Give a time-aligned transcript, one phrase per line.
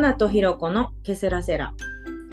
[0.00, 1.74] 花とひろこのケセラセラ。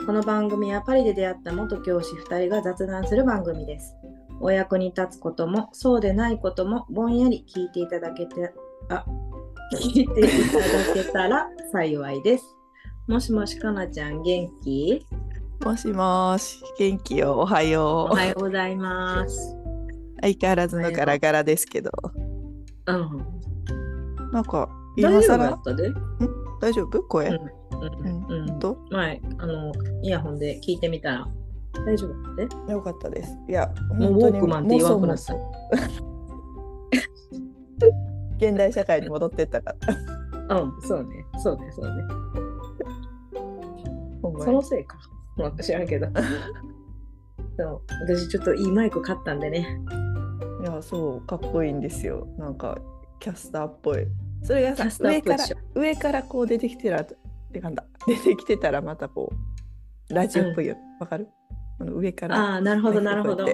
[0.06, 3.94] この番組はパリで出会った元教師2人が雑談する番組です。
[4.40, 8.54] お役に立つこともそうでないこともぼんやり聞いていただけて、
[8.88, 9.04] あ、
[9.74, 12.46] 聞いていただけたら幸いです。
[13.06, 15.06] もしもしかなちゃん元気？
[15.66, 18.16] もしもし、元気よ、おはおよう。
[18.16, 19.58] はようございます。
[20.22, 21.92] 相変わらずのガラガラですけど。
[22.86, 24.32] うん。
[24.32, 25.54] なんか、大丈夫や今更？
[25.54, 25.94] ったで。
[26.62, 27.04] 大丈夫？
[27.04, 28.60] 声、うんうんうん。
[28.60, 31.28] と前、あの、イヤホンで聞いてみたら
[31.86, 32.72] 大丈夫だって。
[32.72, 33.38] よかったです。
[33.48, 35.18] いや、もうウォークマンって言わんくなっ
[38.38, 39.76] 現代社会に戻ってったか
[40.48, 40.60] ら。
[40.60, 41.26] うん、そうね。
[41.40, 42.04] そうね、そうね。
[44.44, 44.98] そのせいか。
[45.36, 46.08] まあ、知らんけど。
[47.58, 49.80] そう私ちょっといいマイク買ったんでね。
[50.62, 52.28] いや、そう、かっこいいんですよ。
[52.38, 52.78] なんか、
[53.20, 54.08] キャスターっぽい。
[54.44, 57.06] それがさ上から上からこう出てきてら
[57.48, 59.32] ってかんだ出てきてたらまたこ
[60.10, 60.76] うラジオっぽいよ。
[61.00, 61.28] わ、かる？
[61.78, 63.46] この上からああ、なるほど、なるほど。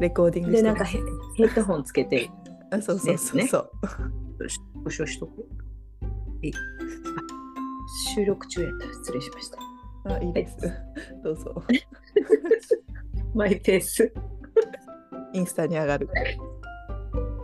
[0.00, 0.98] レコーディングしで、てなんかヘ
[1.36, 2.30] ヘッドホンつけて、
[2.70, 3.36] あそうそうそう。
[3.38, 3.70] ねそう、
[4.84, 5.48] ご承知しとく。
[6.42, 6.58] いいあ
[8.14, 8.86] 収録中やった。
[8.86, 9.58] ら失礼しました。
[10.14, 10.56] あいいです、
[11.22, 11.62] どうぞ。
[13.34, 14.12] マイペース。
[15.32, 16.08] インスタに上がる。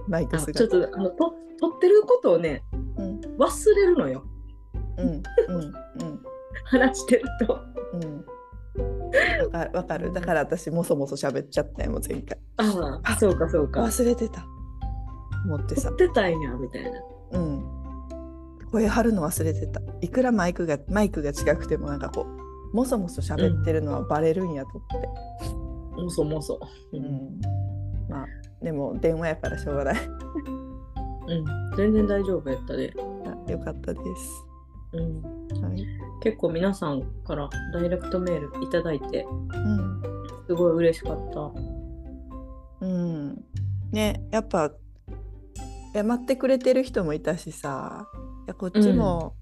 [0.09, 2.63] マイクあスがちょっとあのと撮ってることをね、
[2.97, 3.21] うん。
[3.39, 4.25] 忘れるのよ。
[4.99, 5.23] うんうん
[6.65, 7.59] 話してると。
[7.93, 8.25] うんうん
[8.77, 13.83] わかるわかるだから私もそもそ喋っちゃったよもう前回ああ、そうかそうか。
[13.83, 14.45] 忘れてた
[15.47, 16.91] 思ってさ撮ってたんや、みたいな。
[17.33, 17.65] うん
[18.73, 22.27] 声張るの忘れてたいくらマイクがマイクが違くてもなんかこ
[22.73, 26.61] うもそもそ喋ってるのはバレるんやと思って、もそもそ。
[26.93, 26.97] う。
[26.97, 27.41] うんん
[28.11, 28.27] まあ
[28.63, 31.35] でも電話やからしょうがないう
[31.73, 31.77] ん。
[31.77, 32.93] 全然大丈夫やったで。
[33.25, 34.46] あよかったです
[34.97, 35.23] うん。
[35.63, 35.87] はい、
[36.23, 40.03] 結構皆さんからダイレクトメールいただいて、うん
[40.47, 41.51] すごい嬉しかった。
[42.81, 43.45] うん、
[43.91, 44.71] ねやっぱ
[45.95, 48.07] え待ってくれてる人もいたしさ
[48.47, 49.35] いやこっちも、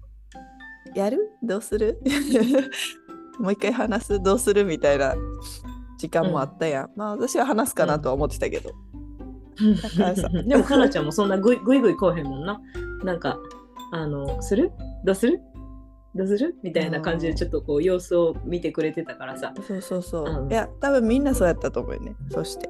[0.95, 1.29] やる？
[1.43, 2.01] どうする？
[3.39, 4.23] もう一回話す？
[4.23, 4.65] どうする？
[4.65, 5.15] みたいな
[5.99, 8.75] 時間もあったやん、まあ私は話すかなとは思ってたけど、か
[9.99, 12.59] らさ でも、かなちゃんもそんなぐいぐいぐい来おへんもんな。
[13.03, 13.37] なんか、
[13.91, 14.71] あの、する？
[15.05, 15.39] どうする？
[16.15, 16.55] どうする？
[16.63, 19.53] みたいな感じで、ちょっとこう、様子を見てくれてたからさ。
[19.65, 20.51] そうそうそう、うん。
[20.51, 22.15] いや多分みんなそうやったと思うよね。
[22.31, 22.69] そして。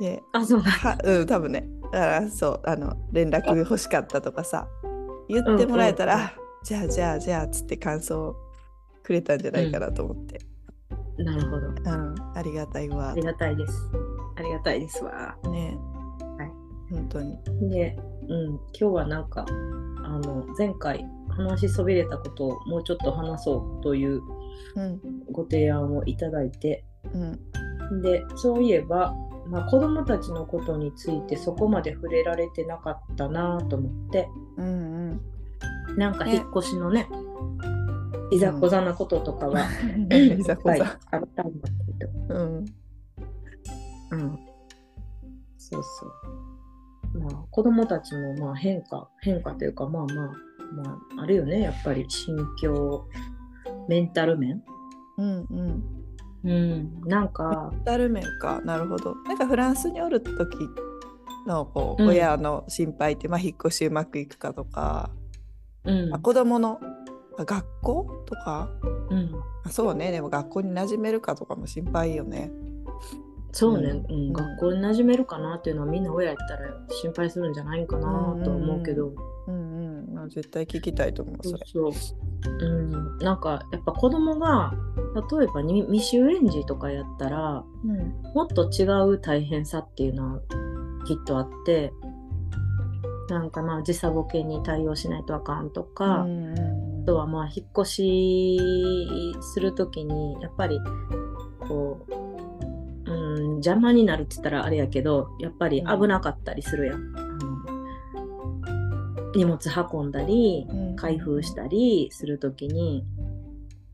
[0.00, 1.68] であ、そうはうん多分ね。
[1.92, 2.60] だからそう。
[2.64, 4.66] あの連絡欲しかったとかさ。
[5.28, 6.28] 言ってもらえたら、うんうん
[6.64, 8.36] じゃあじゃあじゃあつって感想
[9.02, 10.38] くれたんじゃないかなと思って、
[11.18, 11.66] なるほど。
[11.66, 12.14] うん。
[12.36, 13.10] ありがたいわ。
[13.10, 13.90] ありがたいです。
[14.36, 15.36] ありがたいですわ。
[15.50, 15.76] ね。
[16.38, 16.50] はい。
[16.94, 17.36] 本当に。
[17.68, 17.96] で、
[18.28, 19.52] うん、今日はなんか、あ
[20.20, 24.20] の、前回話しそびれたことをもうちょっと話そうという
[24.76, 25.00] うん
[25.30, 27.38] ご提案をいただいて、うん
[28.00, 29.14] でそういえば、
[29.48, 34.28] まあ、子どもたちのことについてそこまで触れられてなかったなと思って。
[34.56, 35.20] うんうん
[35.96, 36.36] なんかね。
[36.36, 37.08] 引っ越しのね
[38.30, 39.60] いざこざなこととかは、
[40.10, 42.64] いざこいっぱいざあったんだけど、うん。
[44.12, 44.38] うん、
[45.58, 46.06] そうそ
[47.14, 47.20] う。
[47.20, 50.30] まあ子どもたちのまあ変化変化というかまあまあ
[50.76, 52.04] まああるよねやっぱり。
[52.08, 53.06] 心境。
[53.88, 54.62] メンタル面。
[55.18, 56.02] うんうん。
[56.44, 57.00] うん。
[57.06, 57.72] なんか。
[57.84, 58.60] ダルメンか。
[58.64, 59.14] なるほど。
[59.26, 60.56] なんかフランスにおる時
[61.46, 62.08] のこう、うん。
[62.10, 65.10] 親の心配って、まあ、引っ越しうまくいくかとか、
[65.84, 66.10] うん。
[66.10, 66.80] まあ、子供の
[67.38, 68.68] あ学校とか。
[69.10, 69.30] うん。
[69.64, 70.10] あそうね。
[70.10, 72.50] でも学校に馴染めるかとかも心配よね。
[73.52, 74.30] そうね、ううん。
[74.30, 78.02] ん学校に馴染めるかなっていうのはみんな親やったら心配するんじゃないかな
[78.42, 79.12] とは思うけど、
[79.46, 81.62] うんうん、まあ絶対聞きたいと思うそれ。
[81.66, 84.72] そうそう、うん、なんかやっぱ子供が
[85.30, 87.98] 例えばに未就園児とかやったらうん。
[88.34, 90.40] もっと違う大変さっていうのは
[91.06, 91.92] きっとあって
[93.28, 98.60] なんかまあ時差ボケに対応しないとあかんとか、うんうんあとはまあ引っ越し
[99.40, 100.78] するときにやっぱり
[101.66, 102.12] こう、
[103.34, 107.16] うん、邪魔になるって言ったらあれやけどやっぱり危なかったりするやん。
[107.16, 107.52] あの
[109.34, 109.58] 荷物
[109.92, 110.82] 運んだりうん。
[110.96, 113.04] 開封したりするときに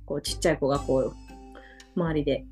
[0.04, 1.14] こうちっちゃい子がこう
[1.96, 2.44] 周りで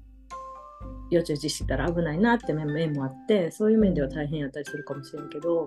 [1.10, 5.66] よちよちしてたら危ないなって面面もあってそういう面では大変やったりするかもしれんけど、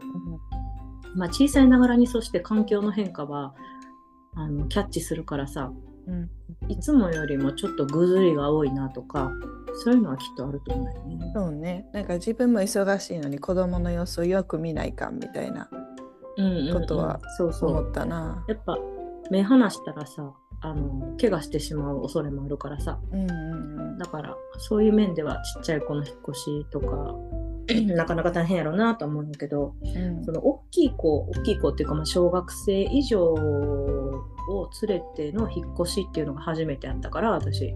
[1.15, 3.53] まあ、小さいながらにそして環境の変化は
[4.35, 5.88] あのキャッチするからさうん
[6.67, 9.31] いつもよりもちょっとぐずりが多いなとか
[9.83, 11.31] そういうのはきっとあると思うよね。
[11.33, 11.85] そうね。
[11.93, 15.69] なんか自分も忙しいのに子供の様子をよく見ないかんみたいな
[16.37, 16.81] うんうんうん。
[16.81, 17.19] ことは
[17.61, 18.43] 思ったな。
[18.47, 18.77] やっぱ
[19.31, 22.99] 目離したらさあの怪我してしまう恐れもあるからさ。
[23.11, 23.33] うんう
[23.95, 23.97] ん。
[23.97, 27.15] だからそういう面ではちっちゃい子の引っ越しとか
[27.95, 37.73] なかなか大変やろうなと思うんだけどうんその大きい子大きい子っていうかまあ小学生以上を連れての引っ越しっていうのが初めてやったから私。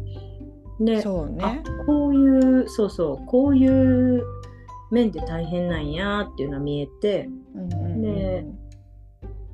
[0.80, 1.44] でそうね。
[1.44, 4.24] あこういうそうそうこういう
[4.92, 8.46] 面で大変なんやっていうのは見えてうんうんうんね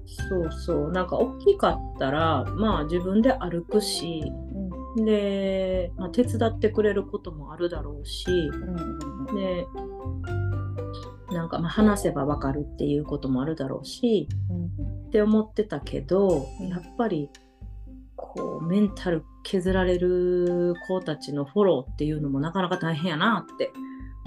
[0.06, 4.24] そうそうなんか大きかったらまあ自分で歩くし
[4.98, 9.68] うんで、まあ、手伝ってくれることもあるだろうしうんうんで
[11.32, 14.66] なんかまあ話せばわかるっていうこともあるだろうしうん
[15.08, 17.30] って思ってたけどうんやっぱり
[18.16, 23.72] こうメンタル削られる子たちのフォローっていうのもなかなか大変やなって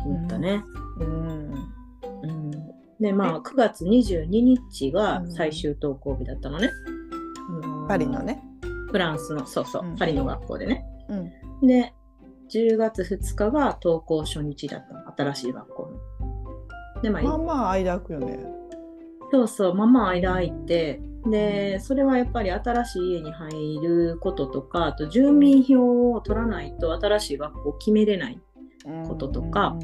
[0.04, 0.62] 思ったね。
[1.00, 1.52] うん
[2.22, 2.50] うん
[3.00, 6.70] でまあ9月22日がうん最終登校日だったのね。
[7.62, 8.42] あのーパリのね。
[8.90, 10.84] フランスのそうそう、うんパリの学校でね。
[11.08, 11.16] う
[11.64, 11.92] んで
[12.52, 15.91] 10月2日が登校初日だったの新しい学校の。
[17.02, 18.38] でまあ、まあまあ間空くよね。
[19.30, 21.00] そうそうまあまあ間空いて。
[21.30, 28.40] でそれはやっぱり新しい家に入ることとかあと住民票を取らないと新しい学校を決めれない。
[29.06, 29.76] こととか。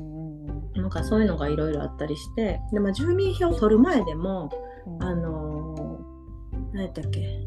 [0.74, 2.60] なんかそういうのがいろいろあったりして。
[2.72, 4.50] で、まあ、住民票を取る前でも
[4.86, 5.02] うん。
[5.02, 7.40] あのー、何やったっけ？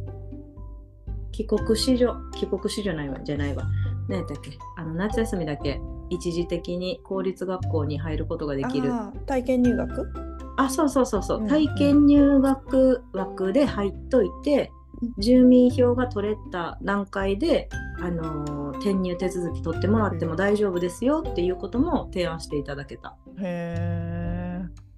[1.32, 3.66] 帰国子女帰国子女ないわじゃないわ。
[4.08, 4.52] 何やったっけ？
[4.78, 8.92] あの夏休みだけ一時的に公立学校に入ることができる。
[9.26, 10.14] 体験入学？
[10.58, 11.48] あそうそうそうそう、うん。
[11.48, 14.72] 体験入学枠で入っといて、
[15.18, 17.70] 住民票が取れた段階で、
[18.02, 23.16] あのー転入手続き取ってもらっても大丈夫ですよっていうことも提案していただけた。
[23.38, 24.31] へえ。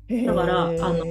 [0.09, 1.05] だからあの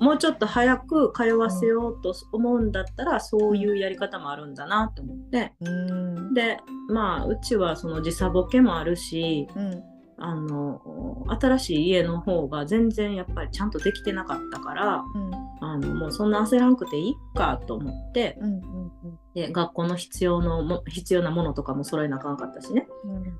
[0.00, 5.52] もうちょっと早く通わせようと思うんだったら、そういうやり方もあるんだなと思って。
[5.60, 6.34] うん。
[6.34, 6.58] で
[6.88, 9.82] まあうちはその時差ボケもあるしうん。
[10.20, 15.30] あの新しい家の方が全然やっぱりちゃんとできてなかったからうん。
[15.60, 18.90] あのもうそんな焦らんくていいかと思ってうんうん。
[19.34, 22.88] で学校の必要のも必要なものとかも揃えなあかんかったしね。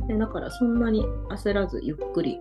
[0.01, 0.07] うん。
[0.07, 2.41] でだからそんなに焦らずゆっくり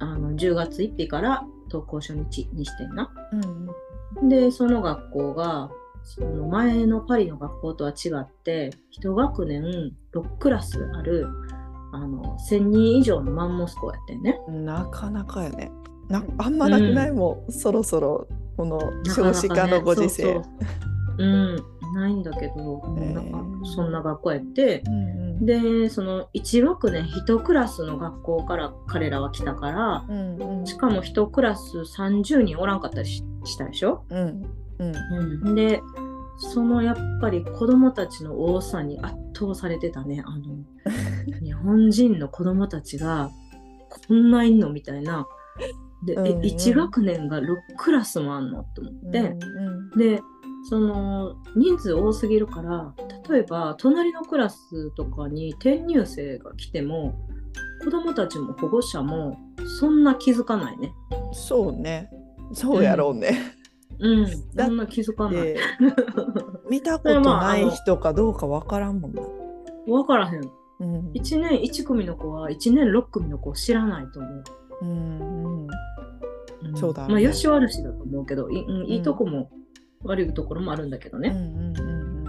[0.00, 3.10] あの10月1日から登校初日にしてんな。
[3.32, 5.70] うんでその学校が
[6.02, 8.70] その前のパリの学校とは違って
[9.00, 9.62] 1学年
[10.12, 11.28] 6クラスある
[11.92, 14.40] あの1000人以上のマンモス校やってんね。
[14.48, 15.70] うんなかなかやね。
[16.08, 18.26] なあんまなくない、もうそろそろ
[18.56, 20.34] この少子化のご時世。
[20.34, 20.66] なかなかねそう
[21.18, 23.12] そううんないんだけど、へー。
[23.14, 25.46] なんかそんな学校やってうんうん。
[25.46, 30.66] でその1学年1クラスの学校から彼らは来たからうんうん。
[30.66, 34.44] しかも1クラス30人おらんかったりししたでしょ、うん
[34.78, 34.94] うん。
[35.46, 35.80] うん、で
[36.38, 40.56] そのやっぱり子供たちの多さに圧倒されてたねあの
[41.42, 43.30] 日本人の子供たちが
[44.08, 45.26] こんないんのみたいな。
[46.04, 46.46] で、うんうん。
[46.46, 48.64] え1学年が6クラスもあんの？
[48.74, 49.36] と思って、
[49.92, 49.98] うん。
[49.98, 50.22] で
[50.68, 52.94] その人数多すぎるから
[53.28, 57.14] 例えば隣のクラスとかに転入生が来ても
[57.82, 59.38] 子供たちも保護者も
[59.78, 60.92] そんな気づかないね。
[61.12, 62.10] うんそうね。
[62.52, 63.54] そうやろうね。
[64.00, 65.34] うん、 だそんな気づかない。
[65.34, 65.56] で
[66.68, 69.22] 見たことない人かどうかわからんもんな。
[69.86, 70.40] 分からへん。
[70.80, 74.44] うん1年1組の子は1年6組の子を知らないと思う。
[74.82, 79.50] うんうんんそうだねまあ、よし悪しだと思うけど、い,、うん、いいとこも
[80.04, 82.20] 悪いところもあるんだけどうんね、うん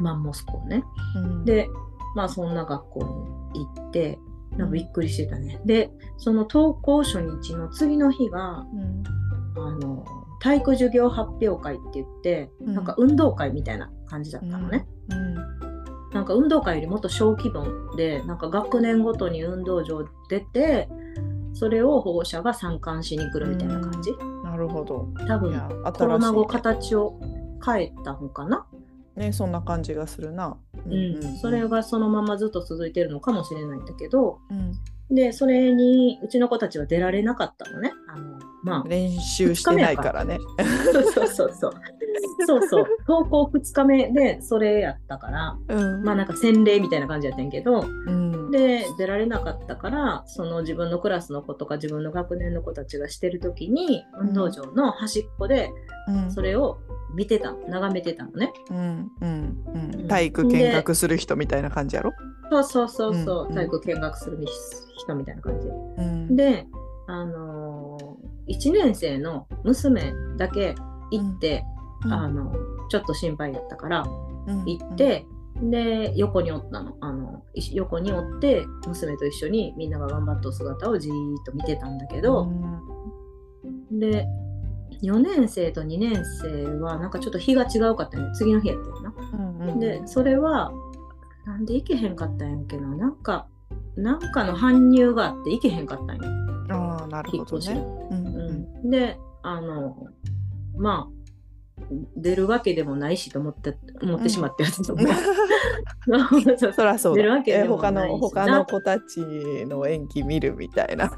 [0.00, 0.82] マンモス校ね。
[1.14, 1.44] うん。
[1.44, 1.68] で、
[2.16, 4.18] まあそんな学校に行って、
[4.52, 5.60] なんかびっくりしてたね。
[5.64, 9.04] で、その登校初日の次の日が、うん。
[9.56, 10.04] あの、
[10.40, 12.74] 体育授業発表会って言って、うん。
[12.74, 14.86] なんか運動会みたいな感じだったのね。
[15.10, 15.34] うん。
[16.12, 20.88] なんか運動会よりもっと小規模で、なんか学年ごとに運動場出て、
[21.54, 24.12] それを保護者が参観しに来るみたいな感じ？
[24.44, 25.08] なるほど。
[25.26, 27.18] 多分いやコロナ後形を
[27.64, 28.66] 変えたのかな？
[29.16, 30.56] いねねそんな感じがするな。
[30.86, 34.72] うんそれがそのままずっと続いてるのかもしれないんだけど、うん
[35.10, 37.92] で、それにうちの子たちは出られなかったのね。
[38.08, 40.38] あのま練習してないからね。
[40.58, 41.72] あ、そうそうそう。
[42.46, 42.86] そうそう。
[43.08, 55.70] 登校2日目でそれやったから、うんまあなんか洗礼みたいな感じやってんけど、うんで、出られなかったから、その自分のクラスの子とか自分の学年の子たちがしてる時に、運動場の端っこで
[56.08, 56.78] うんそれを
[57.14, 58.52] 見てた、眺めてたのね。
[58.70, 62.12] うんうんうんうん体育見学する人みたいな感じやろ？
[62.50, 64.38] そうそうそうそう、うん体育見学する
[65.00, 65.68] 人みたいな感じ。
[65.68, 66.36] うん。
[66.36, 66.66] で、
[67.06, 70.74] あのー、1年生の娘だけ
[71.10, 71.64] 行って、
[72.04, 72.12] うん。
[72.12, 72.52] あの
[72.88, 74.06] ちょっと心配やったから、
[74.46, 74.64] うん。
[74.64, 75.26] 行って、
[75.62, 76.96] で横におったの。
[77.00, 82.50] あのい横におって娘と一緒にみんなが頑張っとる姿をじーっと見てたんだけど、
[83.90, 84.26] で
[85.02, 89.14] 4年生と2年生はなんかちょっと日が違うかったよね次の日やったよな。
[89.32, 89.80] うんうんうん。
[89.80, 90.72] でそれは
[91.46, 92.88] なんで行けへんかったんやっけな。
[92.94, 93.46] なんか
[93.96, 96.22] なんかの搬入があって行けへんかったんよ。
[96.70, 97.72] ああなるほどね。
[98.10, 98.36] うんうん。
[98.84, 99.96] うん、であの
[100.76, 101.20] まあ
[102.16, 105.06] 出るわけでもないしと思って思ってしまってやつと思う。
[106.30, 107.22] そうそう そらそうだ。
[107.22, 108.12] 出るわけでもないし。
[108.12, 109.20] の他の子たち
[109.66, 111.10] の演技見るみたいな。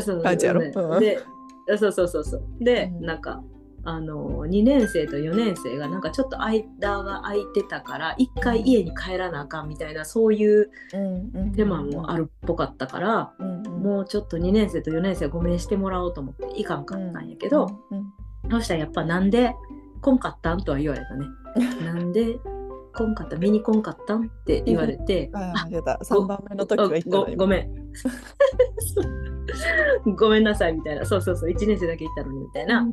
[0.00, 0.62] そう感じやろ。
[0.72, 2.42] そうそうそうそう。
[2.60, 3.06] で、うん。
[3.06, 3.42] なんか
[3.88, 10.70] あの2年生と4年生がなんかちょっと間が空いてたから一回家に帰らなあかんみたいなそういう
[11.56, 18.12] 手間もあるっぽかったから、もうちょっと2年生と4年生ごめんしてもらおうと思っていかんかったんやけど、うん
[18.50, 19.54] そしたらやっぱなんで
[20.00, 21.26] 来んかったんとは言われたね。
[21.84, 22.38] なんで
[22.94, 25.98] 来んかった見に来んかったんって言われて、あああ出た。
[26.02, 27.36] 3番目の時は言ったのに。
[27.36, 27.87] ごごめん。
[30.16, 31.04] ごめんなさいみたいな。
[31.04, 32.86] そうそうそう、1年生だけ行ったのにみたいな。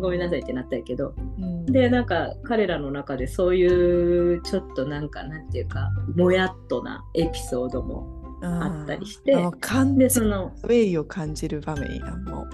[0.00, 1.14] ごめんなさいってなったんやけど。
[1.38, 12.48] うんで、なんか彼らの中でそういうちょっとなんかなんていうか、もやっとなエピソードもあったりしてあーあの感で、じその、アウェイを感じる場面やんもう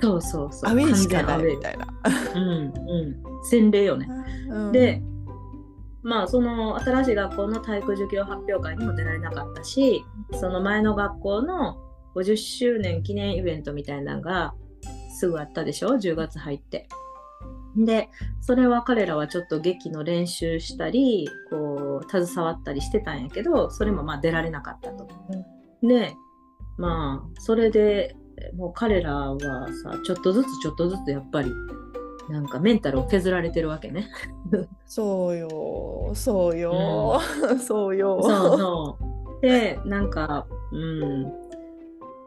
[0.00, 0.70] そうそうそう。
[0.70, 1.86] アウェイしかないみたいな。
[2.34, 2.46] うんう
[3.06, 3.16] ん。
[3.44, 4.08] 洗礼よね。
[4.48, 5.02] うんで、
[6.04, 11.78] まあその新しい学校の体育授業発表会にも出られなかったしその前の学校の
[12.14, 14.54] 50周年記念イベントみたいなのが
[15.18, 16.88] すぐあったでしょ？10月入って。
[17.76, 18.08] で
[18.40, 25.08] それは彼らはちょっと劇の練習したりこう携わったりしてたんやけどそれもまあ出られなかったと。
[25.82, 26.14] で
[26.78, 28.14] まあそれで
[28.54, 31.50] もう彼らはさちょっとずつちょっとずつやっぱり
[32.28, 34.08] なんかメンタルを削られてるわけね。
[34.86, 37.20] そうよそうよ、
[37.60, 38.98] そうよそうそ
[39.38, 39.40] う。
[39.42, 41.32] で、なんか、うん、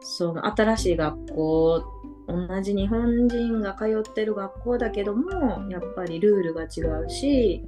[0.00, 1.82] その新しい学校、
[2.28, 7.64] 同じ日本人が通ってる学校だけども、やっぱりルールが違うし、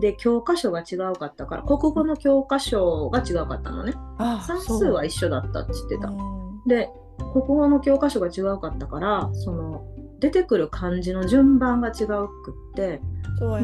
[0.00, 3.92] で、教科書が違うかったから、国語の教科書が違うかったのね。
[4.18, 6.08] あ算数は一緒だったって言ってた。
[6.08, 6.90] うんで、
[7.32, 9.84] 国語の教科書が違うかったから、その、
[10.20, 13.00] 出てくる漢字の順番が違うくって、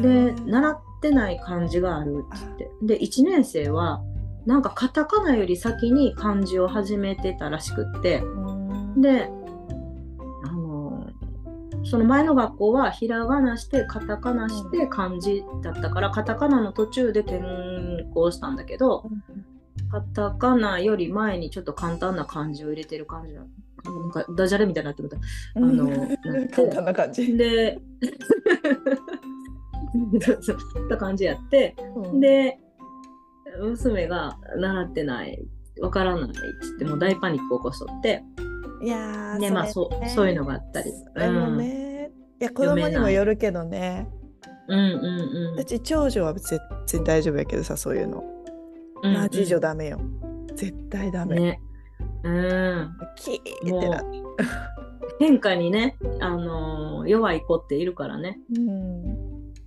[0.01, 0.35] でね。
[0.45, 2.97] 習ってない漢字があるって言って。
[2.97, 4.01] で1年生は
[4.45, 8.19] なんかカタカナより先に漢字を始めてたらしくって。
[8.19, 9.01] うん。
[9.01, 9.29] で
[10.43, 11.25] あのー
[11.87, 17.43] その前の学校はひらがなしてカタカナして漢字だったからカタカナの途中で転
[18.11, 19.07] 校したんだけど
[19.91, 23.47] カタカナより前にちょっっと簡単な漢字を入れてる感じなの
[23.85, 26.07] なんかダジャレみたいになってもたあの
[26.51, 27.35] 簡単な感じ。
[27.37, 27.79] で
[30.85, 32.57] った感じやってうん、で
[33.59, 35.39] 娘が習ってない
[35.81, 38.23] わからないっつってもう大パニック起こしとって
[38.81, 44.07] いやーでまあそうそういうのががあったりでもね、いや子供にもよるけどね
[44.67, 48.23] うんうんうんうち長女は全然大丈夫やけどさそういうの、
[49.03, 49.99] うんまあ次女ダメよ
[50.55, 51.59] 絶対ダメ、ね
[52.25, 52.97] うん。
[53.15, 54.35] キーってなも
[55.19, 58.39] 変化にね、あのー弱い子っているからね。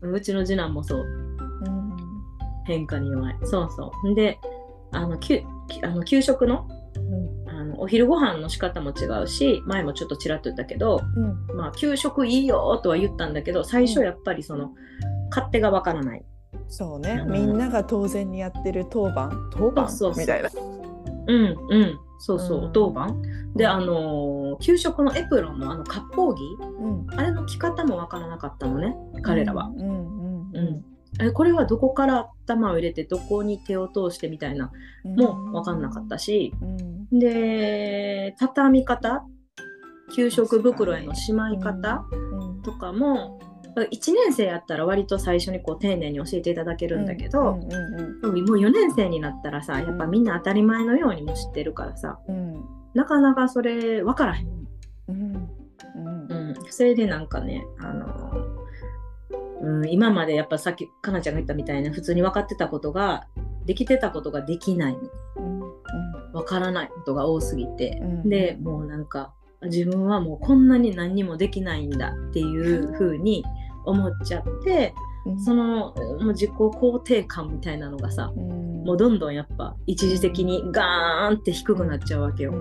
[0.02, 0.12] うん。
[0.12, 1.00] うちの次男もそう。
[1.00, 1.96] うん。
[2.66, 3.36] 変化に弱い。
[3.44, 4.14] そうそう。
[4.14, 4.38] で
[4.90, 6.68] あのきゅきあの給食の
[7.46, 11.00] あのお昼ご飯の仕方も違うし前もちょっとちらっと言ったけど、
[11.50, 11.56] うん。
[11.56, 14.72] まあ、給食いいよとは言ったんだけど最初やっぱりその
[15.30, 16.24] 勝手がわからない。
[16.66, 19.50] そうね、うんみんなが当然にやってる当番？
[19.52, 20.50] 当番みたいな。
[21.28, 22.64] うんうんそうそう、うん。
[22.66, 23.22] お当番。
[23.54, 26.40] であのー給食のエプロンのあの割烹着？
[26.80, 27.06] うん。
[27.18, 29.70] あれの着方もわからなかったのね彼らは。
[31.32, 34.70] これはどこから頭を入れてどこに手を通してみたいな
[35.04, 35.16] うん。
[35.16, 36.64] も分かんなかったし、う
[37.14, 37.18] ん。
[37.18, 39.24] で畳み方？
[40.14, 42.04] 給食袋へのしまい方？
[42.10, 42.62] うん。
[42.62, 43.37] とかも
[43.84, 52.64] 1年生やったら割と最初にこう丁寧に教えていただけるんだけど、うんうんでももう4年生になったらさやっぱみんな当たり前のようにも知ってるからさうん。
[52.94, 54.48] なかなかそれ分からへん。
[55.08, 55.48] うん
[55.96, 58.32] うんうん、それでなんかね、あの
[59.62, 63.26] うん、今までやっぱさっきかなちゃんが言ったみたいな普通に分かってたことが
[63.64, 64.98] できてたことができない。
[65.36, 65.58] うん
[66.32, 69.32] 分からないことが多すぎて、うんでもうなんか
[69.62, 73.44] 自分はもうこんなに何にもできないんだっていう風に
[73.88, 74.94] 思っちゃって
[75.26, 75.40] うん。
[75.40, 78.84] そのもう自己肯定感みたいなのがさうん。
[78.84, 82.52] もうどんどんやっぱ一時的にガーンって低くなっちゃうわけよ。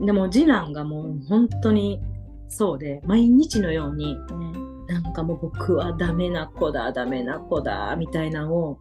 [0.00, 2.00] でも次男がもう本当に
[2.48, 4.64] そうで毎日のようにうん。
[4.86, 8.78] なんかもう僕はダメな子だダメな子だみたいなのを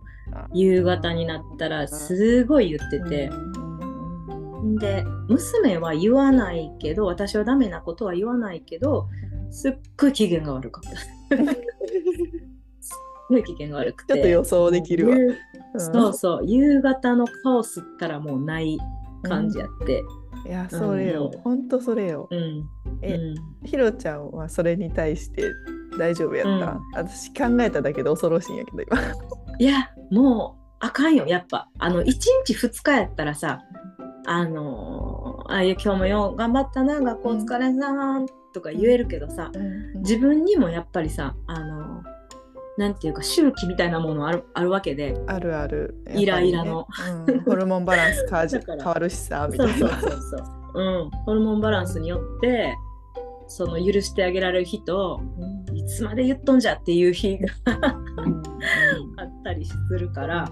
[0.53, 3.31] 夕方になったらすごい言ってて、
[4.79, 9.07] で娘は言わないけど私はダメなことは言わないけど
[9.53, 10.99] すっごい機嫌が悪かった。
[10.99, 11.05] す
[11.35, 11.55] っ
[13.29, 14.13] ごい機嫌が悪くて。
[14.13, 15.37] ちょっと予想できるわ夕
[15.77, 18.77] そうそう夕方のカオスったらもうない
[19.23, 20.03] 感じやって。
[20.45, 22.27] いやそれよ、うんほんとそれよ。
[22.31, 22.63] うん。
[23.01, 25.51] えうんひろちゃんはそれに対して
[25.97, 28.97] 大丈夫やった、私考えただけで恐ろしいんやけど今。
[29.59, 33.61] いやもうあかんよやっぱあの1日2日やったらさ
[34.25, 39.51] あのーあいや今日もよう頑張ったな学校お疲れさんとか言えるけどさ、
[39.95, 42.13] 自分にもやっぱりさあのー
[42.75, 45.15] なんていうか周期みたいなものあるあるわけで。
[45.27, 45.95] あるある。
[46.15, 46.87] イライラの。
[47.27, 47.41] うん。
[47.41, 50.01] ホルモンバランス 変わるしさみそうそうたいな。
[50.01, 52.75] そうそう、うん、ホルモンバランスによって
[53.47, 55.21] その許してあげられる日と
[55.73, 57.47] いつまで言っとんじゃっていう日が
[59.17, 60.49] あったりするから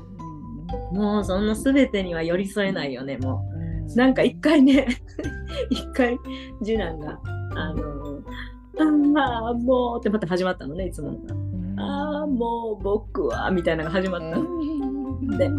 [0.92, 3.96] もうそんな全てには寄り添えないよねもう。
[3.96, 4.88] なんか一回ね
[5.70, 6.18] 一回
[6.64, 7.20] 次男が
[7.56, 8.22] あの
[9.20, 11.20] ああもうってまた始まったのねいつも
[11.78, 15.50] ああもう僕はみたいなのが始まったの、で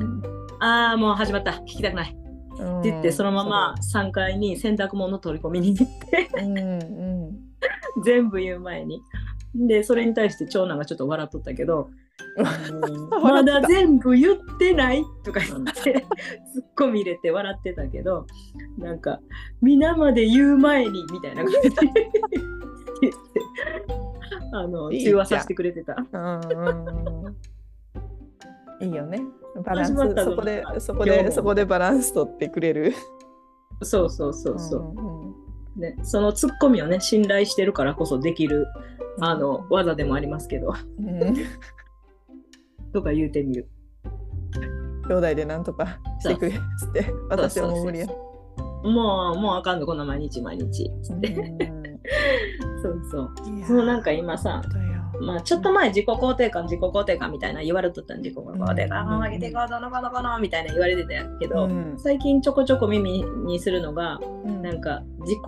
[0.60, 1.50] ああもう始まった。
[1.50, 2.10] 聞きたくない。
[2.10, 5.74] って言ってそのまま3階に洗濯物取り込みに。
[5.74, 6.28] 行って
[8.04, 9.02] 全部言う前に。
[9.54, 11.90] でそれに対して長男がちょっと笑っとったけど
[13.22, 16.06] 「まだ全部言ってない?」とか言って
[16.52, 18.26] ツッコミ入れて笑ってたけど
[18.78, 19.20] なんか
[19.60, 23.42] 「皆まで言う前に」みたいな感じで言って
[24.52, 25.96] あの中和させてくれてた。
[28.80, 29.22] いいよね。
[29.64, 32.92] バランスそこでそこでそこでバランス取ってくれる。
[33.82, 34.80] そうそうそうそう。
[34.80, 35.32] うんうん
[35.76, 38.66] ね、そのツッコミをね信頼してるからこそできる
[39.20, 41.34] あの技でもありますけどうん
[42.92, 43.68] とか言うてみる。
[45.08, 48.06] 兄弟でなんとかしてくれっつって私はもう無理や。
[48.84, 50.90] もうもうあかんのこんな毎日毎日。
[52.82, 53.30] そうそう。
[53.66, 54.62] そうなんか今さ
[55.20, 64.18] まあちょっと前自己肯定感自己肯定感みたいな言われとったん自己肯定感上げていこうどのこのこのみたいな言われてたけど、うん最近ちょこちょこ耳にするのが
[64.62, 65.38] なんか自己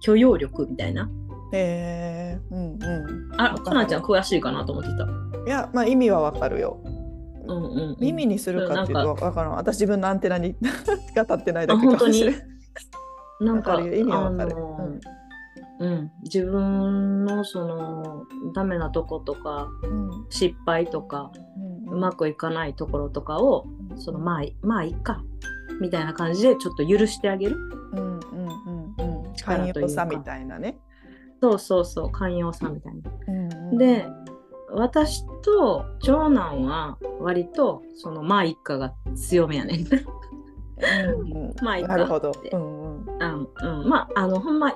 [0.00, 1.10] 許容力みたいな。
[1.52, 3.40] えー、うんうん。
[3.40, 5.06] あ、わかなちゃん詳しいかなと思ってた。
[5.46, 6.80] いやまあ意味はわかるよ。
[7.46, 7.96] うんうん、うん。
[8.00, 9.52] 耳にするかっていうとわからん。
[9.52, 10.56] 私自分のアンテナに
[11.14, 13.62] が立ってないだけかもしれない。
[13.62, 14.98] か意味はわかるあの
[15.80, 21.30] うん、自分のそのダメなとことかうん失敗とか
[21.86, 23.64] うんうまくいかないところとかを
[23.96, 25.22] そのまあまあいっか
[25.80, 27.56] みたいな感じでちょっと許してあげる
[27.92, 28.18] うんうん
[28.98, 29.34] うんうん。
[29.36, 30.78] 寛容さみたいなね。
[31.40, 33.00] そうそうそう寛容さみたいな。
[33.28, 34.06] うんうんで
[34.70, 39.80] 私と長男は割とそのまあ一家が強めやねん。
[39.80, 39.84] う
[41.24, 42.32] ん まあいいかなるほど。
[42.52, 44.74] うんうんあうん、まああのほんまい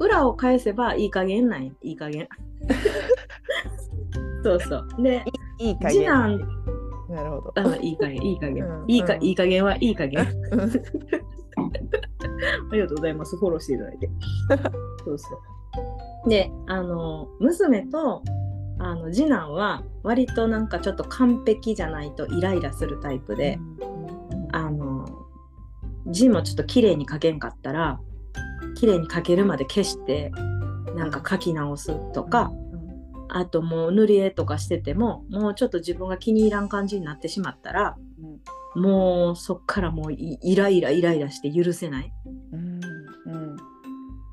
[0.00, 2.28] 裏を返せばいい加減なんやいい加減。
[4.44, 4.88] そうそう。
[5.02, 5.24] で
[5.58, 5.90] いい加減。
[5.90, 6.38] 次男
[7.08, 7.52] なるほど。
[7.56, 10.26] あいい加減いい加減、うんいいかうんいい加減はいい加減。
[10.52, 10.60] うん
[12.70, 13.36] ありがとうございます。
[13.36, 14.08] フォローしていただいて。
[15.04, 15.38] そうそう。
[16.26, 18.22] で、あの、娘と、
[18.78, 23.58] あの、次男は、割となんかちょっと完璧じゃないとイライラするタイプで、
[24.52, 25.06] あの、
[26.06, 28.00] 字もちょっと綺麗に書けんかったら、
[28.76, 30.30] 綺麗に書けるまで消して、
[30.96, 32.50] なんか書き直すとか、
[33.28, 37.96] あともう塗り絵とかしてても、もうちょっと自分が気に入らん感じになってしまったら、
[38.74, 42.12] もうそっからもうイイライライライラして許せない。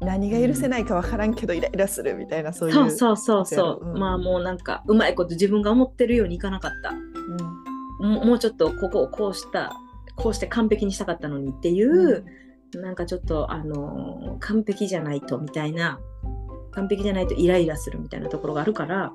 [0.06, 2.76] うんうん何が許せないかわからんけどイライラするみたいなそういう。
[2.76, 4.00] そうそうそうそう、うん。
[4.00, 6.91] まあもうなんかうまいこと自分が思ってるようにいかなかった。
[8.04, 9.74] もうもうちょっとここをこうした
[10.15, 12.26] こうして完璧にしたかったのにっていう、
[12.74, 16.00] なんかちょっとあのー完璧じゃないとみたいな
[16.72, 19.13] 完璧じゃないとイライラするみたいなところがあるから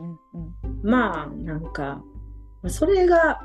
[0.00, 0.18] うん
[0.64, 0.90] うん。
[0.90, 2.02] まあなんか
[2.62, 3.40] まあそれが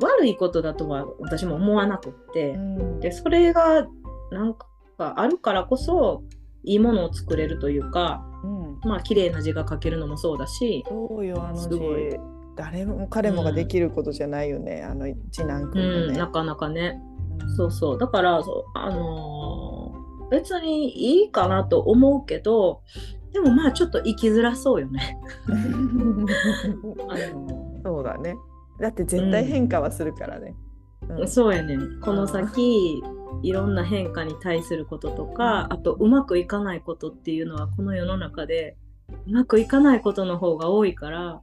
[0.00, 3.00] 悪いことだとは私も思わなくって、うん。
[3.00, 3.86] でそれが
[4.32, 4.66] なんか
[4.98, 6.22] あるからこそ
[6.64, 11.78] いいものを作れるというかうんまあ綺麗な字が書けるのもそうだし、そうよあの字
[12.56, 16.14] 誰も彼もができることじゃないよね、あの次男う君のね。
[16.14, 17.00] ん、なかなかね
[17.40, 22.82] うんそうそうだからそうあのー別にいいかなと思うけど
[23.34, 25.18] でもまあちょっと生きづらそうよね。
[25.48, 25.52] あ
[27.34, 28.34] のそうだね。
[28.80, 30.54] だって絶対変化はするからね。
[31.08, 31.28] うん。
[31.28, 32.00] そうやねん。
[32.00, 33.02] この先
[33.42, 38.76] いろんな変化に対することとかあとうまくいかないことっていうのはこの世の中で
[39.26, 41.42] うまくいかないことの方が多いから、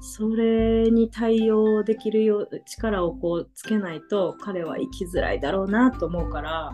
[0.00, 6.72] それに対応できるよう力をこうつけないと彼は生きづらいだろうなと思うから、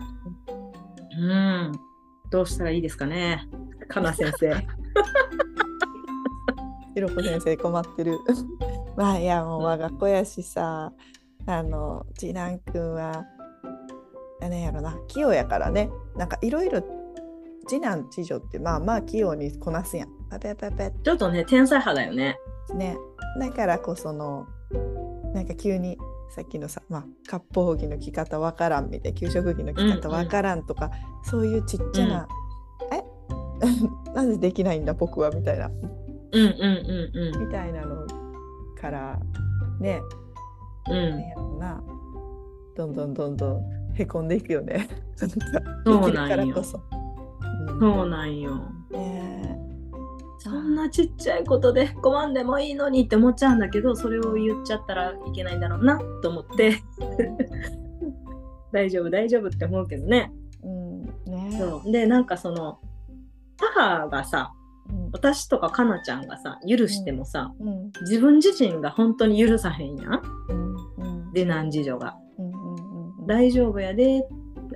[1.17, 1.71] うん、
[2.29, 3.47] どうしたらいいですかね、
[3.87, 4.53] かな先生。
[6.93, 8.19] ひろこ先生困ってる。
[8.95, 10.93] まあいやもう我が子やしさ
[11.45, 13.25] あの次男くんは
[14.39, 15.89] 何やろな器用やからね。
[16.15, 16.81] なんかいろいろ
[17.67, 20.09] 次男次女ってまあまあ器用にこなすやん。
[20.29, 22.37] パペパペちょっとね、天才派だよね。
[22.75, 22.97] ね。
[23.39, 24.45] だからこその
[25.33, 25.97] なんか急に
[26.29, 30.91] さっきのさ、まあ、割烹着の着方わからんみたいな給食着の着方わからんとか、
[31.23, 32.27] そういうちっちゃな、
[32.91, 33.03] え？
[34.13, 35.67] なぜできないんだ僕はみたいな。
[35.67, 35.75] うん
[36.33, 37.47] うんうん。
[37.47, 38.07] みたいなの
[38.79, 39.19] から
[39.79, 40.01] ね
[40.89, 41.19] うん。
[41.21, 41.83] やろうな
[42.75, 43.61] どんどんどんどん
[43.93, 44.87] へこんでいくよね。
[45.15, 45.27] そ
[46.07, 46.55] うなんよ。
[46.57, 48.55] うんそうなんよ。
[48.91, 49.59] ね
[50.39, 56.83] そんなちっちゃいことで困んでもいいのにって思っちゃうんだけどそれを言っちゃったらいけないんだろうなと思って
[58.73, 60.33] 大丈夫大丈夫って思うけどね。
[60.63, 62.79] うんねそうでなんかその
[63.57, 64.62] 母がさうん
[65.11, 67.91] 私とかかなちゃんがさ許してもさ、うん。
[68.01, 70.21] 自分自身が本当に許さへんやん。
[70.49, 70.75] うん。
[70.97, 71.33] うん。
[71.33, 72.15] で何次女が。
[72.37, 74.27] うんうんうん大丈夫やで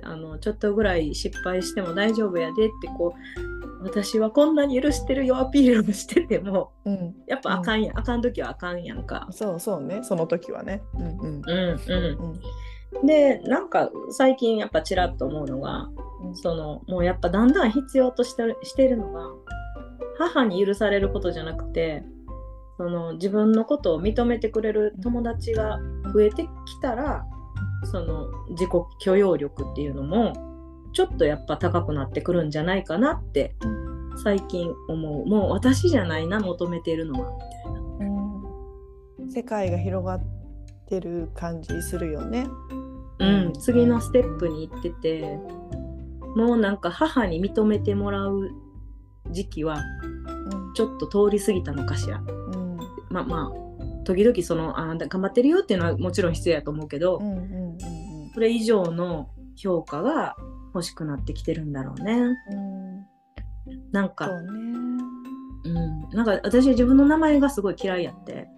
[0.02, 7.14] あのちょっとぐらい失敗しても大丈夫やでってこう私はこんなに許してるよアピールをしててもうん。
[7.26, 9.28] やっぱあかんやん、あかん時はあかんやんか。
[9.30, 10.00] そうそうね。
[10.02, 10.82] その時はね。
[10.94, 11.16] うんうん。
[11.18, 12.40] うんうん。
[13.00, 15.88] うん、でなんか最近やっぱちらっと思うのが
[16.22, 16.36] うん。
[16.36, 19.22] そのもうやっぱだんだん必要としてるしてるのが
[20.18, 22.02] 母に許されることじゃなくて
[22.76, 25.78] その自分のことを認めてくれる友達が
[26.12, 26.48] 増えてき
[26.80, 27.24] たら
[27.84, 30.32] その自己許容力っていうのも
[30.92, 33.54] ちょっとやっぱ高くなってくるんじゃないかなって
[34.22, 37.80] 最近思うもう私じゃないな求めているのはみたいな。
[37.80, 37.88] うん
[39.30, 40.22] 世界が広がっ
[40.88, 42.46] てる感じするよね。
[43.18, 45.38] うん、次のステップに行ってて
[46.34, 48.50] もうなんか母に認めてもらう
[49.30, 50.07] 時期はうん
[50.78, 52.18] ちょっと通り過ぎたのかしら。
[52.18, 52.20] う
[52.56, 52.78] ん
[53.10, 57.38] まあまあ時々そのあ頑張ってるよっていうのはもちろん必要やと思うけど、うんうん
[57.72, 57.78] うん
[58.32, 60.36] それ以上の評価が
[60.72, 62.12] 欲しくなってきてるんだろうね。
[62.14, 64.48] うんなんかそうね。
[65.64, 68.48] うん、なんか私自分の名前がすごい嫌いやって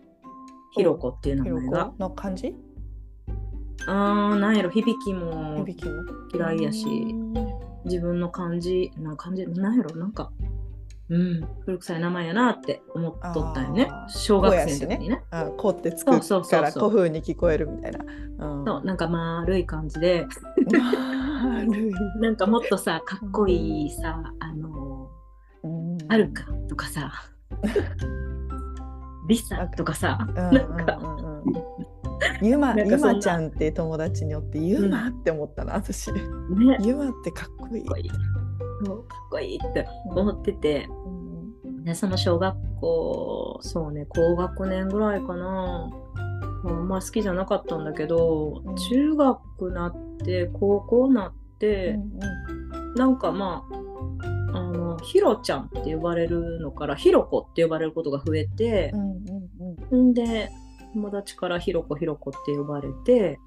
[0.72, 1.94] ひろこっていう名前がこ。
[1.98, 2.54] の感じ？
[3.86, 5.66] あーなんやろ響きも
[6.34, 6.86] 嫌いやし。
[6.86, 7.34] うん
[7.86, 10.30] 自分の漢字な感じなんやろなんか
[11.10, 11.48] うん。
[11.64, 13.90] 古臭い名前やなって思っとったよね。
[14.08, 15.22] 小学生の時にね。
[15.30, 16.10] あこうってつく
[16.48, 17.98] からこう風に聞こえるみたいな。
[18.46, 18.64] うん。
[18.64, 20.26] そうなんか丸い感じで。
[21.42, 21.92] 丸い。
[22.20, 25.10] なんかもっとさかっこいいさあの
[25.64, 25.98] うん。
[26.08, 27.12] あるかとかさ。
[29.28, 30.18] リサとかさ。
[30.28, 30.98] うんなんか。
[32.42, 36.12] ゆまゆまちゃんって友達によってゆまって思ったな、私。
[36.12, 36.20] ね。
[36.80, 37.84] ゆまってかっこいい。
[37.84, 37.96] かっ。
[37.96, 38.10] こいい。
[38.84, 40.88] そうかっこいいって思ってて
[41.80, 45.90] うんでその小学校そうね高学年ぐらいかな。
[46.62, 48.76] まああんま好きじゃなかったんだけど、うん。
[48.76, 51.98] 中学なって高校なって、
[52.96, 53.66] なんかま
[54.52, 59.18] ああのひろちゃんって呼ばれるのからひろこって呼ばれることが増えてう、んうん
[59.90, 60.10] うん。
[60.10, 60.50] んで
[60.92, 63.38] 友達からひろこひろこって呼ばれて、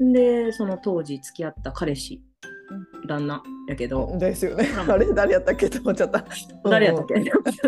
[0.00, 2.20] でそその当時付き合った彼氏、
[3.06, 4.68] 旦那やけど、うんですよね。
[4.84, 4.86] う。
[4.86, 4.98] んあ。
[4.98, 6.24] れ誰やったっけと思っちゃった。
[6.64, 7.24] 誰やったっけ？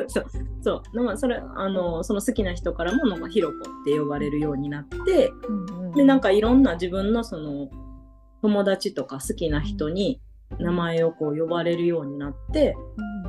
[0.09, 0.27] そう
[0.63, 5.93] そうなんかそれあのその好きな人からもなんかひろこって呼ばれるようになってうんうん。
[5.93, 7.69] でなんかいろんな自分のその
[8.43, 10.21] 友達とか好きな人に
[10.59, 12.77] 名前をこう呼ばれるようになって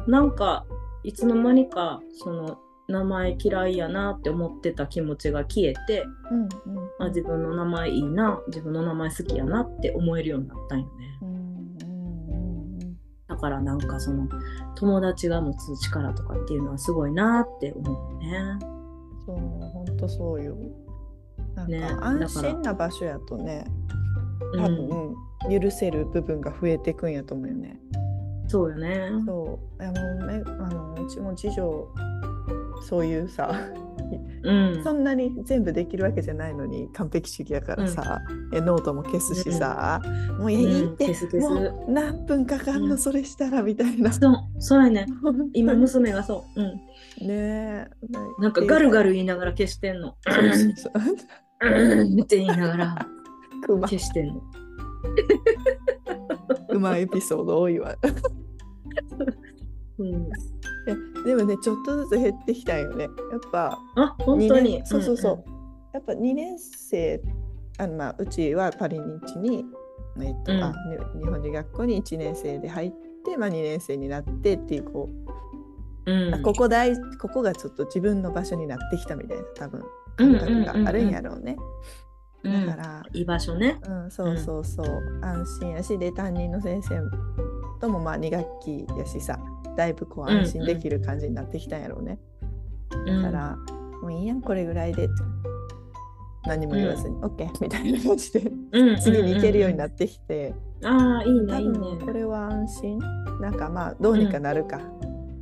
[0.07, 0.65] なんか
[1.03, 6.49] いつの間にかその名前嫌いやなって思ってた気持ちが消えてうんうん。
[6.99, 10.91] あ自分の名前いいな自分の名前好きやなって思えるようになったんよね。
[11.21, 11.36] うんうんうん
[13.37, 14.27] だからなんかその
[14.75, 18.57] 友達が持つ力とかっていうのはすごいなって思うね。
[19.27, 20.57] そう本当そうよ。
[21.53, 23.63] なんねか安心な場所やとね、
[24.53, 27.79] うん多分、許せる部分が増えていくんやと思うよね。
[28.47, 29.11] そうよね。
[29.27, 31.87] そうあのねあのうちも次女
[32.87, 33.69] そういうさ、
[34.43, 34.81] うん。
[34.81, 38.21] そんなに全部できるわけじゃないのに完璧主義やからさ、
[38.53, 40.01] えノートも消すしさ、
[40.39, 44.13] もういいうんって、消す消すもう何分かかんの、うんそれしたらみたいな。
[44.13, 45.05] そう、そうやね。
[45.53, 46.61] 今ね娘がそう。
[46.61, 47.29] うん。
[47.29, 47.87] え
[48.39, 50.15] なんかガルガルル言いながら消してんの。
[50.77, 50.93] そう
[51.69, 53.07] うんって言いながら
[53.67, 54.41] 消してんの。
[56.69, 57.97] クマエピソード多いわ。
[59.99, 60.29] うん。
[60.89, 60.95] や
[61.25, 63.03] でもねちょっとずつ減ってきたんよね。
[63.03, 63.11] やっ
[63.51, 64.77] ぱあ本二当に。
[64.79, 65.43] 年そうそうそう、
[65.93, 67.21] やっぱ2年生
[67.79, 69.65] あの、まあ、うちはパリニチに、
[70.19, 70.63] えっとうん。
[70.63, 70.73] あ
[71.15, 72.91] に日本人学校に1年生で入っ
[73.25, 75.09] て、まあ、2年生になってっていうこ
[76.05, 76.41] う、うん。
[76.41, 79.83] ここ大ここがちょっと自分の場所になってきたみたいな多分
[80.15, 81.55] 感覚があるんやろうね。
[82.43, 82.65] うん。
[82.65, 83.79] だから、居場所ね。
[83.87, 84.87] うん、そうそうそう、
[85.21, 86.99] 安心やしで担任の先生
[87.79, 89.39] ともまあ2学期やしさ
[89.77, 92.19] だいぶこう安心できる感じになってきたんやろうね。
[92.89, 93.57] だから、
[94.01, 95.07] もういいやんこれぐらいで
[96.45, 101.79] 何も言わずに、OK みたいな感じでうん次に行けるようになっってきて、てああいいね多いいね。
[101.79, 102.99] 分これは安心。
[103.39, 104.81] なんかまあどうにかなるか、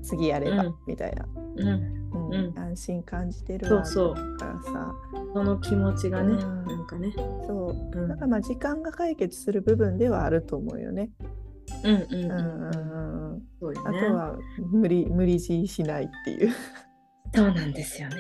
[0.04, 0.76] 次やれば、うん。
[0.88, 1.68] みたいな、うん。
[1.68, 2.34] うん。
[2.34, 2.60] うん。
[2.60, 3.86] 安心感じてるわ。
[3.86, 4.38] そうそう。
[4.40, 4.96] だからさ。
[5.34, 6.66] その気持ちがねうん。
[6.66, 7.14] なんかね。
[7.48, 8.00] そう。
[8.00, 8.08] うん。
[8.10, 11.12] だからまあ時間が解決する部分ではあると思うよね。
[11.84, 13.44] うんうんうんうん。
[13.62, 13.80] うね。
[13.86, 14.38] あとは
[14.72, 16.52] 無理無理強いしないっていう。
[17.34, 18.16] そうなんですよね。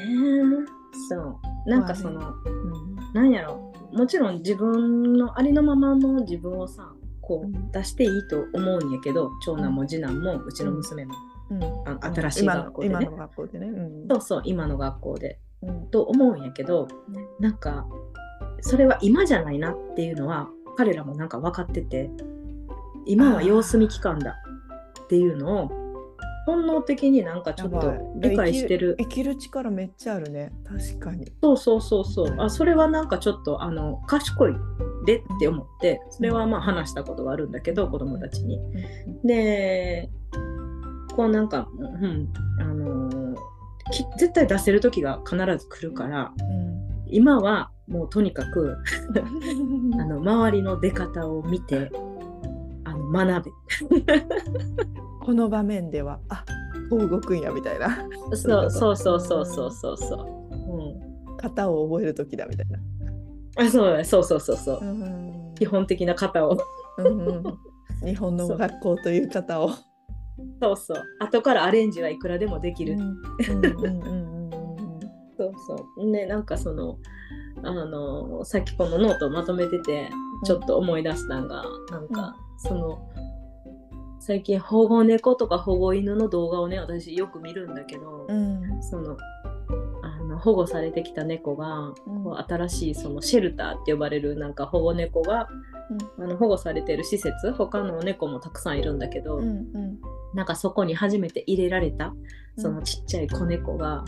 [1.10, 1.70] そう。
[1.70, 3.74] なんかそのうんなんやろ。
[3.94, 11.14] もちろん自分のありのままの自分をさこう出していいと思うんやけど長男も次男もうちの娘も。
[11.52, 11.64] うん。
[11.64, 12.96] あ新しい学校でね。
[12.96, 13.68] 今の今の学校でね。
[13.68, 14.08] うん。
[14.10, 15.40] そうそう今の学校で。
[15.62, 15.88] うん。
[15.90, 16.88] と思うんやけど
[17.40, 17.86] なんか
[18.62, 22.10] それは今じゃないなっていうのは彼らもなんか分かってて
[23.06, 24.36] 今は様子見期間だ。
[25.04, 25.86] っていうのを
[26.46, 28.96] 本能的になんかちょっと理解してる。
[29.00, 30.52] 生きる力めっちゃあるね。
[30.64, 31.32] 確かに。
[31.42, 32.36] そうそうそうそう。
[32.40, 34.56] あそれはなんかちょっとあの賢い
[35.06, 38.60] でって思ってそれはまあ話したことがあるんだけど子供たちに。
[39.24, 40.10] で
[41.16, 42.28] こうなんか、うん
[42.60, 43.36] あの
[44.18, 46.34] 絶対出せる時が必ず来るから
[47.06, 48.78] 今はもうとにかく
[49.16, 51.92] うん あの周りの出方を見て
[53.12, 53.52] 学
[55.24, 56.46] この場面ではあ
[56.90, 58.08] こう動くんやみたいな。
[58.30, 62.80] べそうそうそうそうそうそうそう、うん、型を覚える時だみたいな。
[63.58, 64.80] あそうそうそうそうそう。
[64.82, 65.54] うん。
[65.56, 66.58] 基本的な型を。
[66.98, 67.44] うんうん
[68.04, 69.72] 日本の学校という方を。
[70.62, 71.04] そうそう。
[71.20, 74.50] 後からアレンジはいくらでもできる、うんうんうんうんうん。
[75.38, 76.06] そうそう。
[76.06, 76.98] ねなんかその
[77.64, 80.10] あのさっきこのノートをまとめてて
[80.44, 83.10] ちょっと思い出したんが、なんかその
[84.20, 88.82] 最近保護猫とか保護犬の動画をね私よく見るんだけど、うん。
[88.82, 89.18] その
[90.02, 92.24] あの保護されてきた猫が、うん。
[92.24, 95.48] こう新しいそのシェルターって呼ばれるなんか保護猫が、
[96.18, 100.00] あの保護されてる施設他の猫もたくさんいるんだけど、うんうん。
[100.34, 102.14] なんかそこに初めて入れられた
[102.58, 104.04] そのちっちゃい子猫が、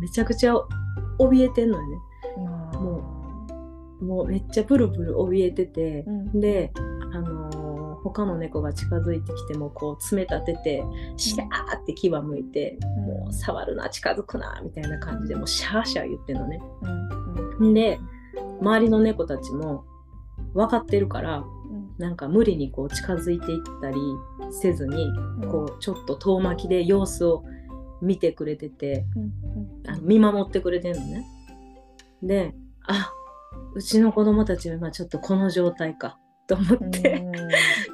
[0.00, 0.54] めちゃくちゃ
[1.18, 1.96] 怯えてんのよね。
[2.78, 6.40] まあもうめっちゃブルブル怯えててう、ん。
[6.40, 6.72] で、
[7.12, 7.54] あのー
[8.04, 10.84] 他の猫が近づいてきてもこう爪立てて
[11.16, 16.60] シャーって牙向いて、もう触るな近づくなみたいな感じでもうシャーシャー言ってんのね。
[16.82, 17.68] うん。
[17.68, 17.74] うん。
[17.74, 17.98] で
[18.60, 19.86] 周りの猫たちも
[20.52, 21.94] 分かってるからうん。
[21.96, 23.96] なんか無理にこう近づいていったり
[24.50, 25.08] せずに
[25.50, 27.42] こうちょっと遠巻きで様子を
[28.02, 29.90] 見てくれててうん。
[29.90, 31.24] あの見守ってくれてるのね。
[32.22, 32.54] で
[32.86, 33.12] あ
[33.74, 36.88] うちの子供たちは今ちょっとこの状態かと思うん。
[36.88, 37.24] って、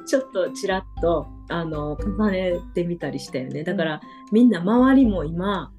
[0.07, 3.63] ちょっとちらっとあの重ねてみたりしたよね。
[3.63, 4.01] だから、
[4.31, 5.71] みんな周りも今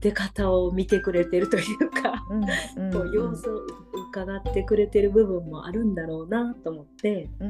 [0.00, 2.44] 出方を見てくれてるというか、うん
[2.84, 3.66] うんこう様子を
[4.10, 7.48] 伺ってくれてる部分もあるんだろうなと思ってうん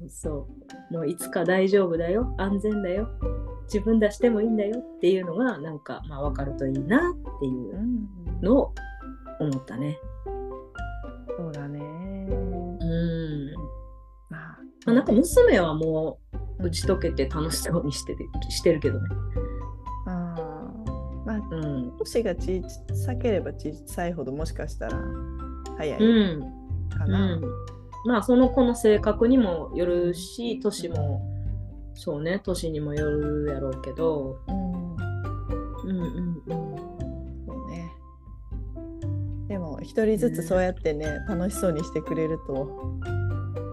[0.00, 0.10] うん。
[0.10, 0.48] そ
[0.90, 0.94] う。
[0.94, 3.08] もういつか大丈夫だよ安全だよ
[3.64, 8.74] 自分出してもいいんだよっていうのがなんか、まあ、分かるといいなっていううんのを
[9.40, 9.98] 思ったね。
[11.36, 13.52] そうだねうん
[14.30, 16.18] まあまあ、なんか娘はも
[16.60, 18.18] う打ち解けて楽しそうにしてる
[18.50, 19.08] してるけどね。
[20.06, 21.96] あーまあうん。
[21.98, 22.62] 年が小
[22.94, 25.02] さければ小さいほどもしかしたら
[25.76, 26.42] 早いうん。
[26.42, 27.36] うかな。
[27.36, 27.42] ん。
[28.04, 31.22] まあその子の性格にもよるし、年も、
[31.94, 34.74] そうね、年にもよるやろうけど、うん
[35.90, 36.33] うんうん
[39.84, 42.98] 一人ずつそうやってね、楽しそうにしてくれると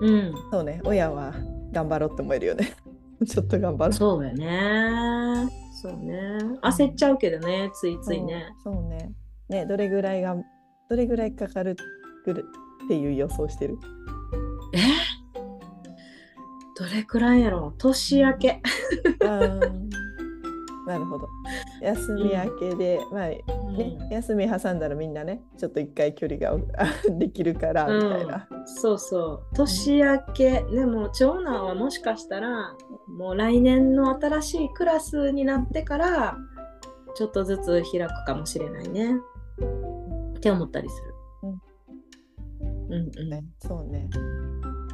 [0.01, 0.33] うん。
[0.51, 1.33] そうね親は
[1.71, 2.73] 頑張ろうって思えるよね。
[3.27, 3.93] ちょっと頑張ろう。
[3.93, 5.49] そうやね。
[5.81, 6.37] そうね。
[6.61, 8.47] 焦っちゃうけどね、ついついね。
[8.63, 9.11] そうね。
[9.49, 10.35] ねどれぐらいが
[10.89, 11.75] どれぐらいかかる
[12.25, 12.45] くる
[12.85, 13.77] っていう予想してる？
[14.73, 14.79] え？
[16.77, 17.77] どれくらいやろう？
[17.77, 18.61] 年明け。
[19.23, 19.89] あー
[20.91, 21.27] なるほど。
[21.81, 26.57] 休み明けで、まあね、休み挟んだらみんなねちょっと一回距離が
[27.17, 28.47] できるからみたいな。
[28.65, 29.55] そうそう。
[29.55, 32.75] 年明けでも長男はもしかしたら
[33.07, 36.37] もう来年の新しいクラスになってから
[37.15, 39.15] ちょっとずつ開くかもしれないね。
[40.35, 41.13] って思ったりする。
[42.89, 43.11] うん。
[43.19, 43.43] うんね。
[43.59, 44.09] そうね。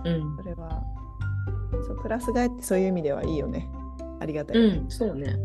[0.06, 0.38] うん。
[0.38, 0.84] それは
[1.86, 3.68] そうクラス替えってそういう意味ではいいよね。
[4.20, 5.36] ありがたい、うん、そうね。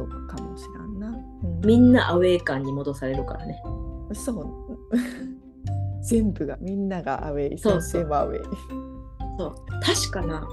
[0.00, 1.60] うんそうかもしらんな、うん。
[1.60, 3.62] みんなアウェー感に戻されるからね。
[4.14, 4.46] そう。
[6.02, 7.58] 全部がみんながアウェイ。
[7.58, 8.44] そう先生もアウェイ、
[9.38, 9.54] そう。
[9.82, 10.48] 確かな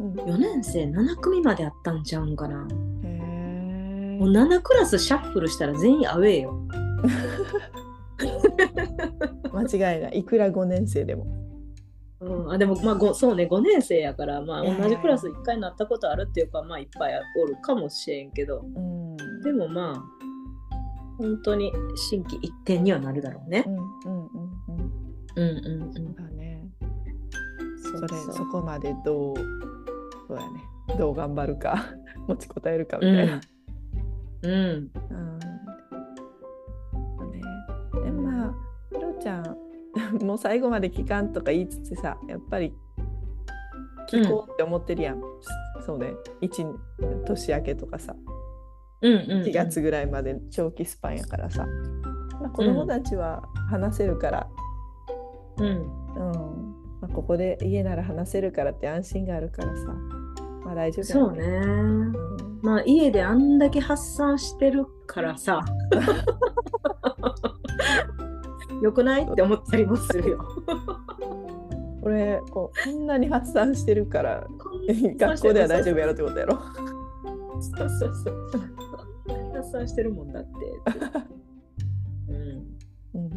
[0.00, 0.12] うん。
[0.14, 2.66] 4年生7組まであったんちゃうんかな。
[3.04, 6.58] へもう7クラスシャッフルしたら全員アウェーよ。
[9.52, 10.18] 間違いない。
[10.20, 11.26] いくら5年生でも
[12.20, 18.60] うん、あでもまあごそうね5年生やからまあ同じクラス1回なったことあるっていうかまあいっぱいおるかもしれんけど。
[18.60, 19.16] うん。
[19.42, 20.18] でもまあ
[21.18, 23.64] 本当に心機一転にはなるだろうね。
[23.66, 23.70] う。
[23.70, 24.92] んうんうんうん。
[25.36, 26.14] うんうんうん。
[26.14, 26.62] だね。
[27.82, 29.36] そそれそこまでどう
[30.26, 30.96] そうやね。
[30.98, 31.94] どう頑張るか
[32.26, 33.40] 持ちこたえるかみたいな、
[34.42, 34.50] うん。
[34.50, 34.90] うん
[40.24, 42.74] もう最後まで聞かんとか言いつつさやっぱり
[44.10, 45.20] 聞こうって思ってるやん、
[45.84, 46.14] そうね。
[46.40, 46.74] 一年
[47.52, 48.16] 明けとかさ。
[49.02, 49.42] うんうんうん。
[49.42, 51.66] 4月ぐらいまで長期スパンやからさ、
[52.40, 54.48] まあ、子供たちは話せるから、
[55.58, 55.66] うん。
[55.66, 55.86] うん。
[57.00, 59.94] まあ、ここで家なら話せるからって安心があるからさ、
[60.64, 61.44] まあ、大丈夫そうね。
[61.44, 62.12] うん。
[62.62, 65.64] まあ家であんだけ発散してるからさ。
[68.82, 69.22] よくない？
[69.22, 70.44] って思ったりもするよ。
[72.02, 74.46] これこうこんなに発散してるから
[75.18, 76.58] 学校では大丈夫やろってことやろ。
[77.60, 78.50] そうそうそう。
[79.54, 80.50] 発散してるもんだって。
[82.28, 82.36] うん。
[83.14, 83.32] うん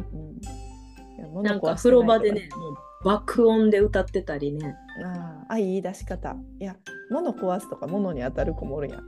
[1.36, 2.74] うんなんか風呂場でね、もう
[3.04, 4.74] 爆音で歌ってたりね。
[5.04, 6.76] あーあいい出し方いや
[7.10, 9.00] 物壊すとか物に当たる子もおるやん、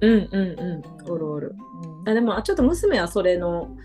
[0.00, 1.10] うんうんうん。
[1.10, 1.54] おるおる。
[2.04, 3.76] うんあでもあちょっと娘はそれの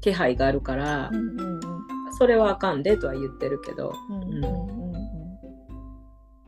[0.00, 1.78] 気配があるからう、んうんうん
[2.18, 3.92] それはあかんでとは言ってるけど。
[4.10, 4.78] うんうんうんうん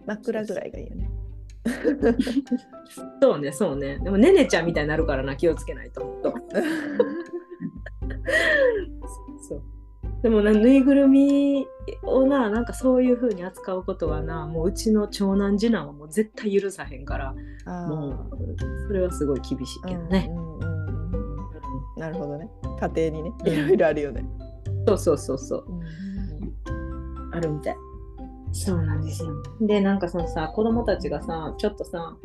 [0.07, 1.11] 枕ぐらいがいいよね。
[3.23, 3.99] そうね、そうね。
[4.03, 6.35] でもねねちゃんみたいになるからな、気をつけないと思うと。
[9.49, 9.63] そう。
[10.23, 11.67] でもな、ぬいぐるみ
[12.03, 17.35] をな、なんかそういう風に扱うことはな、もううちの長男次男はもう絶対許さへんから、
[17.67, 18.31] あもう
[18.89, 20.29] それはすごい厳しいーけどね。
[20.31, 20.80] うんうんうんうん
[22.01, 22.49] なるほどね。
[22.81, 24.25] 家庭にね、うんいろいろあるよね。
[24.89, 25.65] そうそうそうそう。
[27.33, 27.77] あるみたい。
[28.53, 29.31] そうなんですよ。
[29.61, 32.17] で、なんかそのさ、子供たちがさ、ちょっとさ、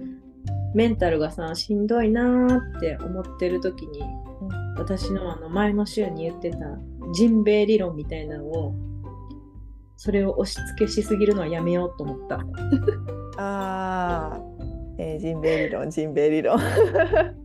[0.73, 4.01] メンタルがさ、しんどいなーって思ってる時に、
[4.77, 6.57] 私のあの前の週に言ってた
[7.13, 8.73] ジンベエ理論みたいなのを、
[9.97, 12.39] それを押し付けしすぎるのはやめようと思った。
[13.37, 14.41] ああ、
[14.99, 16.59] えー、ジンベエ理論、ジンベエ理論。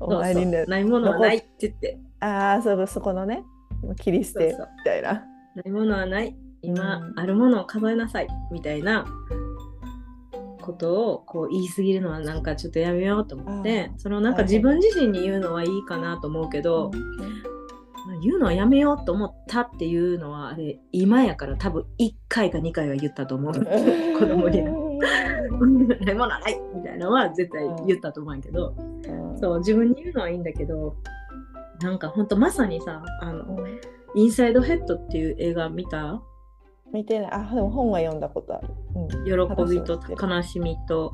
[0.00, 3.44] お前にないものはないって言って、ああ、そうそこのね、
[3.82, 5.24] もう切り捨てみたいな。
[5.54, 6.36] ないものはない。
[6.62, 7.18] 今、うん。
[7.18, 9.04] あるものを数えなさいみたいな。
[10.68, 23.54] ことをこう言い過ぎるのはなんかちょっとやめようと思ってそのなんか自分自身に言うのはいいかなと思うけど、まあ言うのはやめようと思ったっていうのはあれ今やから多分1回か2回は言ったと思う。
[23.54, 24.62] 子供に
[24.98, 28.74] ないものはないみたいなのは絶対言ったと思うんやけど、
[29.40, 30.96] そう自分に言うのはいいんだけど
[31.80, 33.80] なんかほんとまさにさあのうん
[34.14, 36.22] 「インサイドヘッド」っていう映画見た？
[36.92, 37.30] 見てない。
[37.32, 38.68] あ、でも本は読んだことある。
[38.94, 39.08] うん。
[39.68, 41.12] 喜びと悲しみと、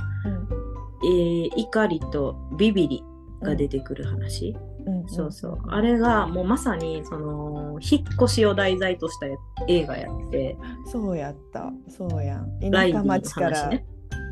[1.05, 3.05] えー怒りとビビり
[3.43, 9.27] が出てくる話、うんうんそうそうあれがもうまさにその引っ越しを題材とした
[9.67, 11.73] 映画やってそうやった。
[11.89, 12.61] そうやん。
[12.61, 13.71] 田舎町から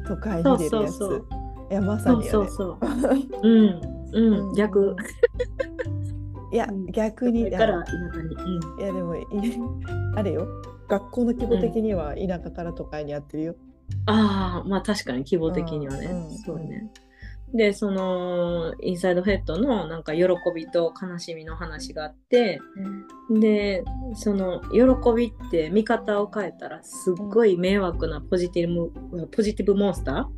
[0.06, 0.68] 都会に出るやつ。
[0.68, 1.26] そうそうそう
[1.70, 2.30] いや、まさそうにやね。
[2.30, 2.78] そうそう
[3.48, 3.80] うん
[4.12, 4.96] うん逆。
[6.52, 7.50] いや、逆に。
[7.50, 9.26] だから田舎に、うん、いやでもい
[10.16, 10.46] あれよ
[10.88, 13.54] 学校の規模的には田舎から都会にやってるよ。
[14.06, 16.90] ああまあ確かに規模的にはね、うんうんそうね
[17.54, 20.24] でそのインサイドヘッドのなんか喜
[20.54, 22.60] びと悲しみの話があって
[23.30, 23.84] で
[24.14, 24.80] その喜
[25.14, 30.28] びって見方を変えたらすっごい迷惑なポジティブポジティブモンスタ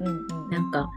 [0.00, 0.26] うんうんうん。
[0.26, 0.88] ーなんか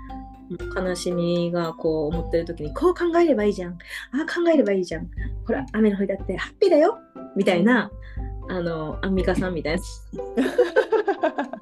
[0.76, 3.74] 悲しみがこう思ってる時にこう考えればいいじゃん。
[3.74, 5.10] ああ考えればいいじゃん。
[5.46, 6.98] ほら雨の日だってハッピーだよ
[7.36, 7.90] みたいな
[8.50, 9.82] あのアンミカさんみたいな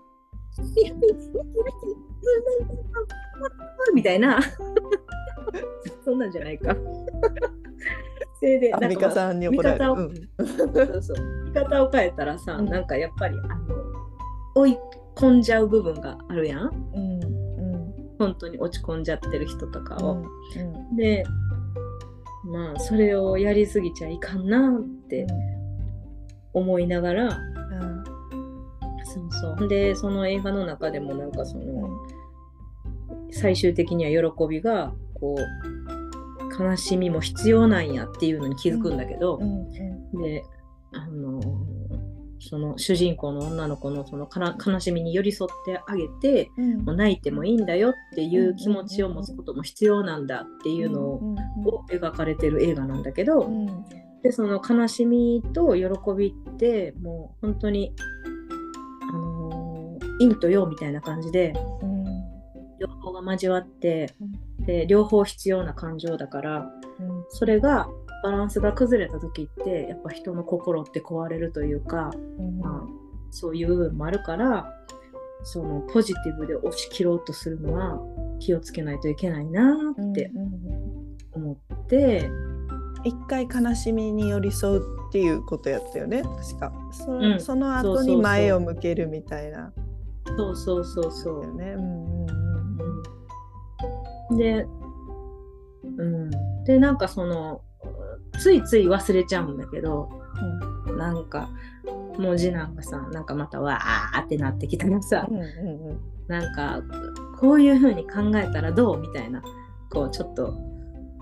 [3.94, 4.40] みたいな。
[6.06, 6.76] そんなんじゃないか。
[8.40, 9.86] それでアンミカさんに怒られる。
[11.46, 12.66] 見方を変えたらさ、うん。
[12.66, 13.76] なんかやっぱりあの
[14.56, 14.78] 追い
[15.16, 16.92] 込んじゃう部分があるやん。
[16.94, 17.30] うんうん
[18.18, 20.16] 本当に落ち込んじゃってる人とかを。
[20.16, 20.26] う
[20.94, 20.96] ん。
[20.96, 21.24] で
[22.46, 25.26] まあそれをやりすぎちゃいかんなって
[26.54, 28.04] 思いながらうん
[29.14, 29.68] そうそう。
[29.68, 31.90] でその映画の中でもなんかその
[33.32, 39.72] 最終的には喜びがこう悲しみも必要なんやっていうのに気づくんだけどう、ん
[40.22, 40.44] で
[40.92, 41.40] あの
[42.42, 46.78] その主人公の女の子のその悲しみに寄り添ってあげてうん。
[46.86, 51.36] もう泣いてもいいんだよっていう気持ちを持つことも必要なんだっていうのを
[51.66, 53.86] を描かれてる映画なんだけど、うん。
[54.24, 55.88] でその悲しみと喜
[56.18, 58.19] びってもう本当にあのー
[60.20, 62.06] 陰と陽みたいな感じでうん。
[62.80, 64.14] 両方が交わって
[64.66, 67.90] で両方必要な感情だからうんそれが
[68.24, 72.60] バランスが崩れた時ってやっぱ人の心って壊れるというか、うん。
[72.60, 72.88] まあ、
[73.32, 74.74] そういう部分もあるから
[75.44, 78.00] そのポジティブで押し切ろうとするのは
[78.40, 81.00] 気をつけないといけないなってうんうん
[81.32, 82.30] 思って、
[83.04, 86.74] 一回悲しみに寄り添うっていうことやったよね確か。
[86.92, 87.40] そ,、うん。
[87.40, 89.72] その後に前を向けるみたいな
[90.38, 91.58] そうそうそうそう。
[91.58, 91.74] ね。
[91.78, 92.30] うんうんうん
[94.38, 94.68] で、
[95.98, 96.30] うん、
[96.66, 97.62] でなんかその
[98.40, 100.10] ついつい忘れちゃうんだけど
[100.98, 101.50] なんか
[102.18, 105.44] もう次男がさなんかまたわーってなってきたらさうんうん
[105.90, 106.00] うん。
[106.28, 106.82] なんか
[107.40, 109.42] こういう風に考えたらどうみたいな
[109.90, 110.54] こうちょっと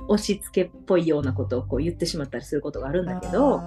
[0.10, 3.62] 押し付けっぽいようなことをこう言ってしまったりすることがあるんだけど。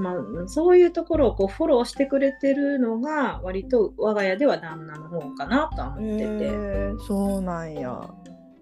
[0.00, 0.14] まあ、
[0.46, 8.00] そういうところをこうフォローしてくれてるのが割と我が家では旦那の方かなとは思ってて、へーそうなんや。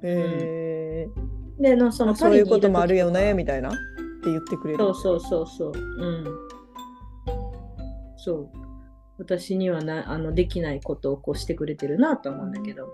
[0.03, 1.09] へえ、
[1.61, 3.79] でのそのそういうこともあるよねみたいなって
[4.27, 4.79] 言ってくれる。
[4.79, 5.73] そうそうそうそう。
[5.73, 6.25] うん。
[8.17, 8.49] そう。
[9.19, 12.89] 私にはなあのできないことをこうしてくれてるなと思うんだけど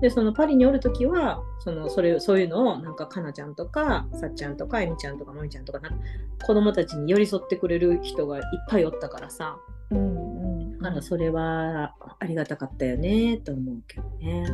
[0.00, 5.98] でそのパリにおる時はそのそれそういうのをなんかかなちゃんとかさっちゃんとかえみちゃんとかもみちゃんとかなんか
[6.44, 9.58] 子供たちに寄り添ってくれる人がいっぱいおったからさ。
[9.90, 10.42] うんうん
[10.82, 14.46] だからそれはありがたかったよねと思うけどね。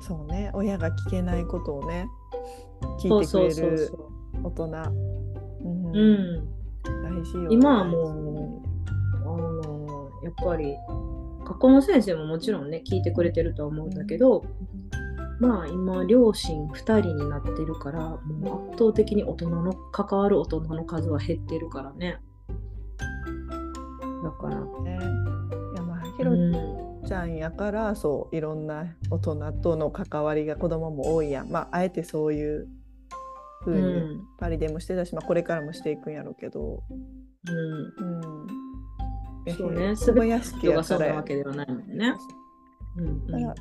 [0.00, 0.50] そうね。
[0.54, 2.08] 親が聞けないことをね
[2.98, 4.64] 聞そいうてくれそうそうるそ大人。
[4.64, 5.86] うん。
[5.86, 5.92] う。
[5.94, 6.54] うん。
[6.84, 8.62] 大事よ今はもう、
[9.22, 10.76] あの、やっぱり、
[11.44, 14.44] 学校の先生ももちろんね、聞いてくれてるとは思うんだけど、
[15.40, 22.18] まあ今、両親2人になってるから、もう圧倒的に大人の、関わる大人の数は減ってるからね。
[24.22, 24.98] だから、ね。
[25.74, 31.50] いやまあひろうん、ちゃんやからそういろんな大人との関わりが子供も多いやん。
[31.50, 32.68] まああえてそういうう
[33.66, 36.82] 風にん、パリでもしてたし、まあ、これからもしていくんやろうけど、
[37.48, 37.54] うん。
[37.54, 38.46] うん、
[39.52, 39.96] そうね。
[39.96, 42.14] 小林家人がそんなわけではないもんね。
[42.96, 43.54] うん、うん。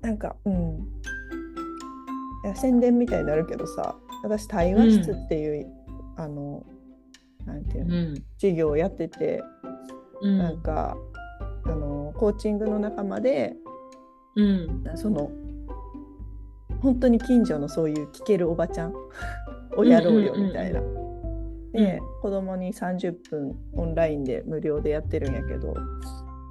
[0.00, 0.54] なんかうん。
[2.44, 5.66] いや宣伝みたいになるけどさ私対話室っていう、
[6.16, 6.64] あの
[7.44, 9.42] なんていうの、うん、授業をやってて、
[10.22, 10.96] うん、なんか
[11.64, 13.56] あのコーチングの仲間で
[14.38, 15.30] うん、その
[16.80, 18.94] 本当に近所のそういう聞けるおばちゃん
[19.76, 20.80] をやろうよみたいな。
[21.82, 25.74] で、子供に30分オンラインで無料でやってるんやけど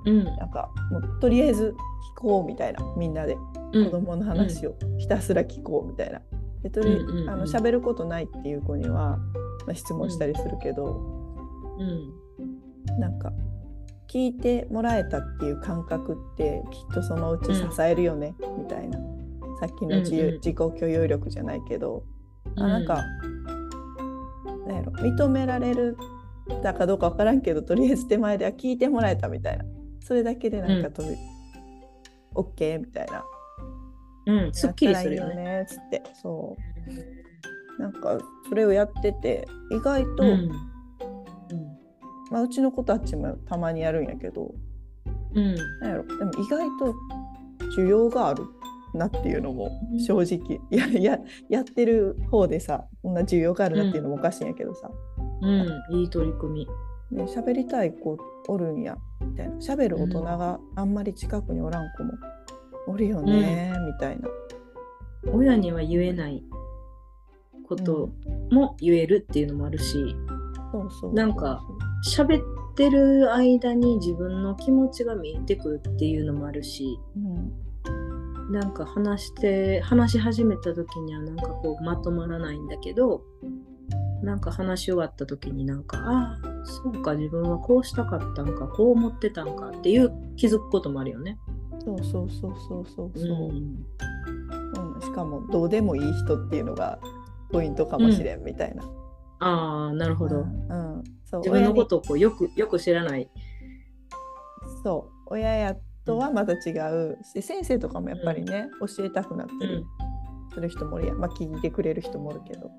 [0.05, 1.75] うん、なんかもうとりあえず
[2.17, 3.37] 聞こうみたいなみんなで。
[3.73, 6.21] うん、子供の話をひたすら聞こうみたいな。
[6.63, 7.29] でとりうんうんうん。
[7.29, 11.01] あの喋ることないっていう子には、まあ、質問したりするけど、
[11.77, 13.33] うん、なんか
[14.09, 18.99] 聞いてもらえたっていう感覚ってきっとそのうち支えるよね、みたいな。
[19.59, 20.33] さっきの自由、うんうん。
[20.35, 22.03] 自己許容力じゃないけど、
[22.55, 22.63] うん。
[22.63, 23.03] あなんか
[24.67, 25.97] なんやろ認められる
[26.63, 29.65] だかどうか分からんけどとりあえず手前では聞いてもらえたみたいな。
[29.99, 31.17] それだけでなんかとり、
[32.33, 33.25] オッケーみたいな。
[34.27, 35.17] うん、すっきりする。
[35.17, 35.65] よね。
[35.67, 36.03] つって。
[36.13, 36.55] そ
[37.77, 37.81] う。
[37.81, 40.49] なんかそれをやってて意外と、うん、
[42.31, 44.53] まあ、うちの子たちもたまにやるんやけど。
[45.35, 46.95] うん、なんやろでも意外と
[47.77, 48.45] 需要がある
[48.93, 49.99] なっていうのもうん。
[49.99, 51.19] 正直、やや
[51.49, 54.89] やってる方でさこんな需要があるなっていうのもおかしいんやけどさ、
[55.41, 56.65] うん、いい取り組
[57.11, 57.17] み。
[57.17, 58.17] ね喋りたい子
[58.47, 58.97] おるんや。
[59.21, 59.55] みたいな。
[59.55, 62.13] 喋る大人があんまり近くにおらん子も
[62.87, 64.27] おるよね、みたいな。
[65.31, 66.43] 親には言えない。
[67.67, 68.09] こと
[68.49, 70.15] も言えるっていうのもあるし、
[70.71, 71.13] そうそう。
[71.13, 71.61] なんか
[72.15, 72.43] 喋っ
[72.75, 77.66] てる間に自分の気持ちが見えてくるっていうのもあるし、うん
[78.49, 83.21] なんか話して話し始めた時にはなんかこうまとまらないんだけど
[84.21, 91.37] なんか話し終わった時になんかああそうか自分はこうしたかったんかこう思ってたんかっていう気づくこともあるよね。
[91.83, 96.99] そうそうそうそうそうそう、うんうんしかもどうでもいい人っていうのが
[97.51, 98.83] ポイントかもしれんみたいな。
[99.39, 100.41] ああなるほど。
[100.41, 103.29] うんうんそう自分のことをこうよくよく知らない。
[104.83, 105.75] そう親や
[106.07, 109.85] とはまた違うし先生とかもやっぱりね、教えたくなったりうん。
[110.53, 112.71] する人もおるやん、まあ、聞いてくれる人もおるけど。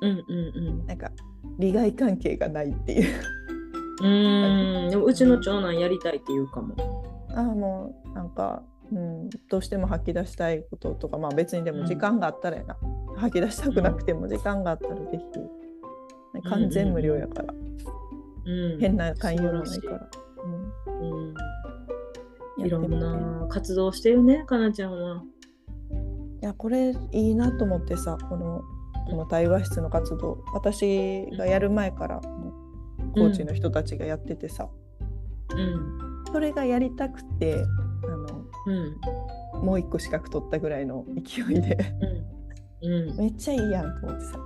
[0.00, 1.10] うんうんなんか
[1.58, 3.12] 利害関係がないっていう。
[4.02, 4.90] うん。
[4.90, 6.76] でもうちの長男やりたいって言うかも。
[7.30, 8.62] ああもうなんか、
[8.92, 11.86] うん、どうしても吐き出したいこととかまあ別にでもうん。
[11.86, 12.76] 時間があったらやな、
[13.16, 15.18] 吐き出したくなくても時間があったらぜ
[16.34, 17.54] ひ、完全無料やから、
[18.46, 20.10] うん、変な勧誘もないから。
[20.44, 21.28] うん。
[21.28, 21.34] うん、
[22.58, 25.22] いろんな活動してるね、かなちゃんは。
[26.40, 28.62] いやこれいいなと思ってさこの
[29.10, 34.68] この対話室の活動私がやる前からコーチの人たちがやっててさ、
[35.50, 36.24] うん。
[36.30, 39.64] それがやりたくてあのうん。
[39.64, 41.76] もう一個資格取ったぐらいの勢いで
[42.82, 43.08] うん。
[43.08, 43.16] うん。
[43.16, 44.38] めっちゃいいやんと思ってさ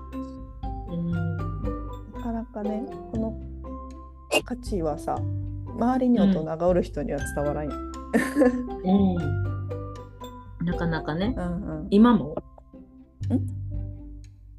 [0.90, 1.10] うん。
[1.10, 3.40] なかなかねこの
[4.44, 5.18] 価値はさ
[5.76, 7.72] 周りに大人がおる人には伝わらんよ、
[8.84, 8.88] う
[10.64, 10.66] ん。
[10.66, 12.36] なかなかね、うんうん、今も？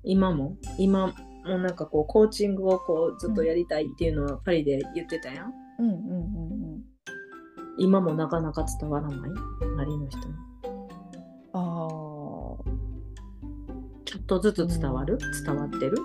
[0.04, 0.58] 今も？
[0.78, 1.14] 今も
[1.45, 5.54] なんかこうコーチングをこうずっとやりたいっていうのはパリで言ってたやん。
[5.80, 6.04] うんうんうん
[6.74, 6.84] うん。
[7.78, 9.20] 今もなかなか伝わらない？
[9.62, 10.26] 周りの人に。
[11.54, 11.60] あ
[14.06, 15.97] ちょっとずつ伝わる、伝わってる？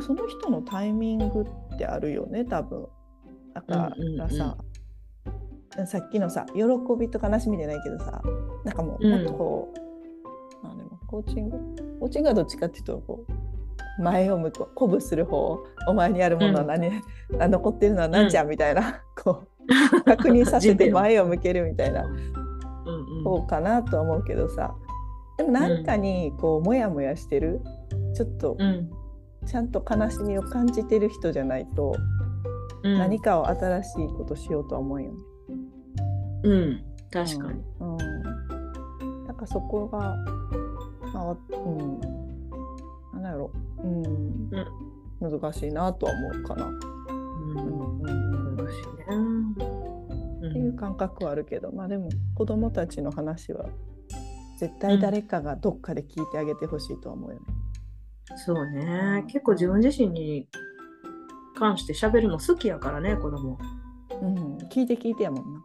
[0.00, 2.86] その人のタイミングってあるよね多分。
[3.54, 4.56] だからさ、
[5.84, 6.62] さっきのさ喜
[6.98, 8.22] びと悲しみじゃないけどさ
[8.64, 9.10] なんかもううん。
[9.12, 9.74] もっとこ
[10.62, 11.58] う、なんでもコーチング？
[12.00, 13.24] コーチングはどっちかっていうとこ
[13.98, 15.58] う前を向く鼓舞する方
[15.88, 16.90] お前にあるものは何、
[17.40, 18.44] あ残ってるのは何じゃ？
[18.44, 22.04] んみたいな、 こう 確認させて前を向けるみたいな。
[22.04, 22.14] うん
[23.18, 23.24] うん。
[23.24, 24.74] 方かなとは思うけどさ。
[25.38, 27.60] でも何かにこうモヤモヤしてる
[28.14, 28.90] ちょっとうん。
[29.44, 31.94] ちゃんと悲しみを感じてる人じゃないと、
[32.82, 32.98] うん。
[32.98, 35.18] 何かを新しいことしようとは思うよね。
[36.42, 37.62] うん確かに。
[37.80, 37.96] うん。
[37.96, 40.16] うん、なんかそこが、
[41.12, 42.00] まあ、わうん。
[43.14, 43.82] なんだろう。
[43.82, 44.50] うん。
[45.20, 46.66] 難しいなとは思うかな。
[46.66, 48.56] うんうん。
[48.56, 49.66] 難しいね。
[50.48, 53.66] っていう感覚はあるけど、まあでも子供たちの話は
[54.58, 57.46] 絶対誰かがどっかで聞いてあげてほしいとは思うよね。
[58.36, 60.48] そうね、結構自分自身に
[61.56, 63.58] 関して喋るの好きやからね、子供。
[64.20, 64.56] うん。
[64.68, 65.60] 聞いて聞いてやもんな。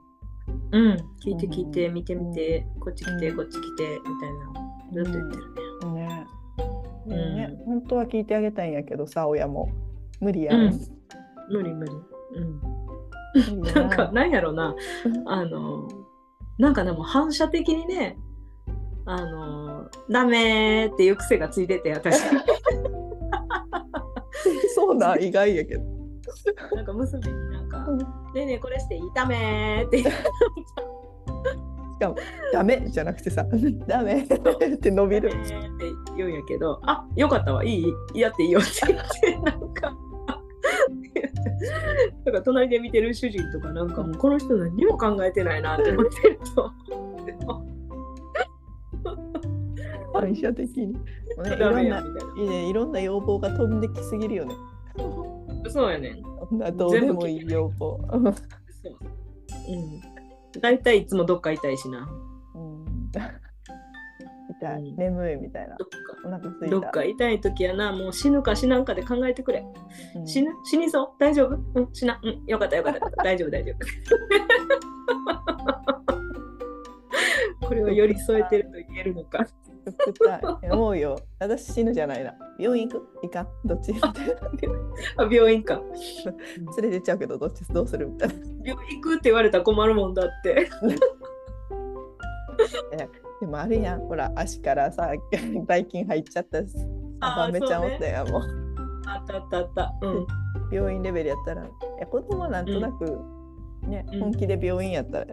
[0.72, 0.92] うん、
[1.24, 4.54] 聞いて聞いて、うん見て見て、こっち来て、うんこっち来て、みたいなの
[4.94, 5.38] ずっと言って
[5.86, 6.08] るね。
[6.08, 6.28] ね。
[7.08, 9.70] うんね、本当は聞いてあげたいんやけどさ、親も。
[10.20, 10.80] 無理やうんん。
[11.50, 11.92] 無理無理。
[12.36, 13.62] うん。
[13.62, 14.76] なんか、なんやろな、
[15.26, 15.88] あの、
[16.60, 18.18] なんかでも反射的にね、
[19.06, 22.22] あの、ダメーっていう癖がついてて、私。
[24.76, 25.84] そうなん、意外やけど。
[26.76, 28.06] なんか娘になうん、ね
[28.36, 30.22] えねえこれしていいダメーって言って
[32.52, 33.46] ダメじゃなくてさ、
[33.88, 35.28] ダメって伸びる。
[35.28, 35.38] って
[36.18, 38.20] 言うんやけど、あよかったわ、いい？
[38.20, 39.92] やっていいよって言って、なんか、
[42.26, 46.72] なんか隣で見てる主人とか、なんかもうこの人何も考えてないなって思ってると。
[50.14, 50.94] 反射的に。
[50.94, 51.00] ね、
[51.46, 52.04] いダろんない
[52.44, 54.54] いね、いろんな要望が飛んできすぎるよね。
[55.64, 55.70] な。
[55.70, 56.22] そうやねん。
[56.78, 58.00] どうでもいい要望。
[58.10, 58.22] そう。
[58.22, 58.32] うん。
[60.62, 62.10] 大体いつもどっか痛いしな。
[62.56, 62.86] うん
[64.50, 65.86] 痛い、うん眠いみたいなど。
[65.86, 65.88] っ。
[65.90, 69.66] かどっか痛い時やな、もう死ぬか死なんかで考えてくれ。
[70.16, 70.52] うん死ぬ？
[70.66, 71.10] 死にそう？
[71.20, 71.56] 大丈夫？
[71.80, 72.20] うん、死な。
[72.24, 73.24] うん、よかったよかったよかった。
[73.24, 73.78] 大丈夫大丈夫。
[77.68, 79.48] これを寄り添えてると言えるのか。
[79.86, 81.18] 絶対思うよ。
[81.40, 82.34] 私死ぬじゃないな。
[82.60, 83.48] 病院行くいかん。
[83.66, 83.94] どっち
[85.18, 85.82] あ、病院か。
[86.80, 88.36] 連れてっちゃうけど、どっちどうするみたいな。
[88.64, 90.14] 病院行くって言われたら困るもん。
[90.14, 90.70] だって。
[93.42, 95.12] でもあるやん、ほら、足からさ、
[95.66, 96.76] ばい菌入っちゃったし
[97.20, 97.84] あばめちゃん。
[97.86, 98.42] おったやん、もう。
[99.08, 99.94] あったあったあった。
[100.02, 100.28] うん。
[100.72, 101.70] 病院レベルやったら、い
[102.00, 102.66] や子供なん。
[102.68, 103.10] となく、う
[103.88, 104.20] ん。
[104.20, 105.26] 本気で病院やったら、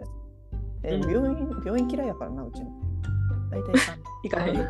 [0.83, 1.11] えうん。
[1.11, 2.71] 病院病院嫌いやからな、うちの。
[3.49, 4.55] 大体さ、 行かへん。
[4.55, 4.65] うん。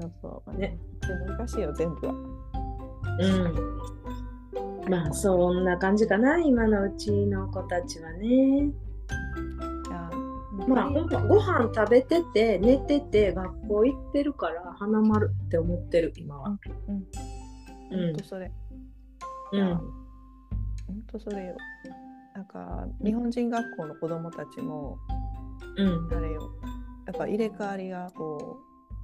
[0.00, 0.54] そうそう。
[0.58, 0.78] ね。
[1.28, 2.12] 難しいよ、全部は。
[2.12, 2.16] う
[4.86, 4.90] ん。
[4.90, 8.70] まあそんな感じかな、今のうちの子たちはね。
[10.68, 16.58] まあほんまご飯食べてて寝てて学校行ってるから花丸って思ってる今は。
[16.88, 17.04] うん
[17.90, 18.50] ほんとそれ。
[19.52, 19.74] うん。
[20.86, 21.56] ほんとそれよ。
[22.34, 24.98] なんか日本人学校の子供たちも
[25.76, 26.16] うん。
[26.16, 26.50] あれよ。
[27.06, 28.58] やっぱ入れ替わりがこ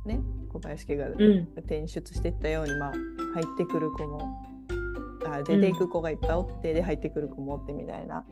[0.04, 1.48] うね小林家がうん。
[1.58, 2.92] 転出していったように、まあ
[3.34, 4.42] 入ってくる子も
[5.26, 8.24] あ出ていく子がいっぱいおって、で入ってくる子もおってみたいな。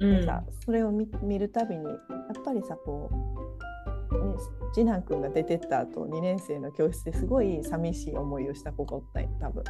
[0.00, 0.20] うん。
[0.20, 1.96] でさそれを見見るたびにやっ
[2.44, 4.34] ぱりさこう、ね、
[4.74, 9.64] 次男くんが出てった後2年生の教室ですごい寂しい思いをした子がおったんよ多分。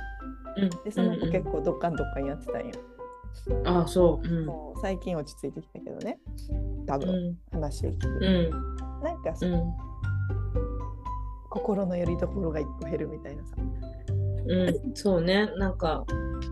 [0.57, 0.71] うん。
[0.85, 1.53] でその子結構。
[1.53, 2.73] 構どっかんどっかんやってたんよ。
[3.65, 4.29] ああ、そう。
[4.29, 4.47] うん。
[4.47, 6.19] もう最近落ち着いてきたけどね
[6.87, 7.37] 多分、うん。
[7.53, 8.51] 話を聞いて、うん。
[9.03, 9.63] なんかさ、うん。
[11.51, 13.57] 心の拠り所が一個減るみたいなさ、
[14.47, 14.95] うん。
[14.95, 15.49] そうね。
[15.57, 16.05] なんか、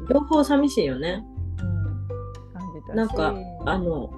[0.08, 1.24] 両方寂しいよね。
[2.52, 3.34] 感じたしなんか、
[3.66, 4.10] あの、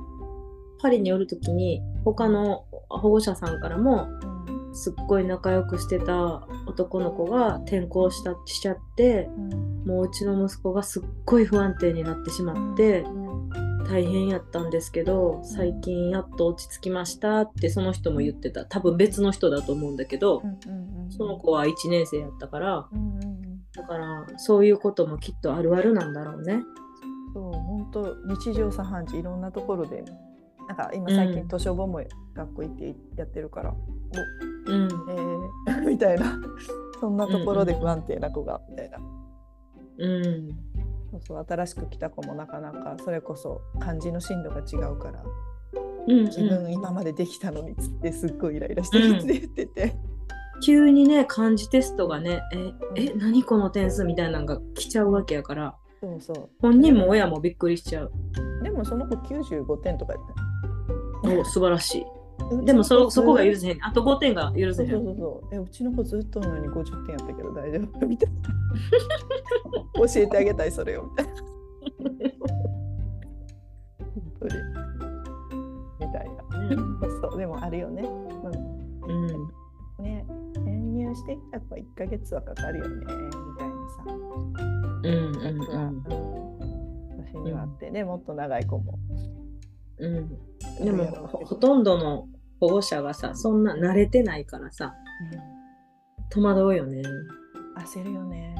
[0.80, 4.32] パリに寄るときに、他の保護者さんからも、うん
[4.72, 13.33] すっごい仲良くしてた男の子が転校したしちゃってうんもううちの息子がすっごい不安定になってしまってうん
[13.85, 18.64] 大変やったんですけど最近やっと落ち着きましたってその人も言ってた。
[18.64, 23.61] 多分別の人だと思うんだけどうんうんうんその子は1年生やったからうんうんうん。
[23.74, 26.62] だからそういうこともきっとあるあるなんだろうね。
[27.35, 30.05] そう本当日常茶飯事いろんなところで
[30.68, 31.49] なんか今最近うん。
[31.49, 32.03] 図書本も
[32.35, 33.74] 学校行ってやってるから、
[34.66, 34.87] うん。
[34.87, 36.39] おえー、 みたいな。
[37.03, 38.99] そんなところで不安定な子がみたいな、
[39.99, 40.49] うん。
[41.12, 45.22] そうそう新しく来た子もなかなかそれこそ漢字の進度が違うから
[46.09, 49.97] うん自分今までできたのにつってすっごいイライラしてるって言ってて、
[50.64, 52.40] 急にね漢字テストがね
[52.97, 56.51] ええ何この点数みたいなのが来ちゃうわけやからそうそう。
[56.61, 58.12] 本人も親もびっくりしちゃう。
[58.62, 60.22] でもその子95点とかやっ
[61.22, 61.30] た。
[61.40, 62.07] お素晴らしい。
[62.39, 63.85] よでもそそこが許ずせへん。
[63.85, 64.89] あと5点が許せへ。
[64.89, 65.55] そうそうんそうそう。
[65.55, 68.07] えうちの子ずっとなのに50点やったけど大丈夫？
[68.07, 68.41] みたいな。
[70.07, 71.05] 教えてあげたいそれを。
[71.05, 71.33] みたいな
[74.14, 74.55] 本当に。
[76.01, 76.43] みたいな。
[77.20, 79.26] そうでもあるよね、うん。
[79.99, 84.05] うん、ね転入してきた子は1ヶ月はかかるよねみたいなさ。
[84.09, 85.05] うん。
[85.05, 85.45] うん。
[85.45, 86.03] うん、
[87.24, 88.99] 私にはあって、でもっと長い子も
[90.03, 90.84] うん。
[90.84, 92.28] でもほ、ほとんどの
[92.61, 94.94] 保護者がさ、そんな慣れてないからさ、
[96.30, 97.03] 戸惑うよね。
[97.76, 98.55] 焦るよね。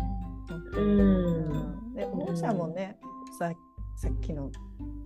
[0.73, 0.81] うん。
[0.81, 1.95] うん。
[1.95, 2.99] で保護者もね、
[3.39, 3.53] さ
[3.97, 4.51] さっきの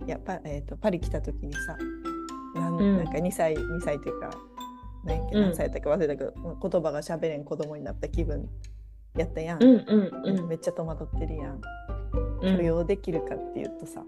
[0.05, 1.77] やっぱ、えー、とパリ来た時にさ
[2.55, 2.97] なん,、うん。
[2.97, 4.29] なんか2歳2歳っていうか
[5.05, 8.49] 何歳やったか忘れたけど、言葉がしゃべれん子供になった気分
[9.15, 10.47] やったやん、うんうんうん。
[10.47, 11.61] めっちゃ戸惑ってるやん。
[12.41, 12.57] うん。
[12.57, 14.03] 許容できるかっていうとさ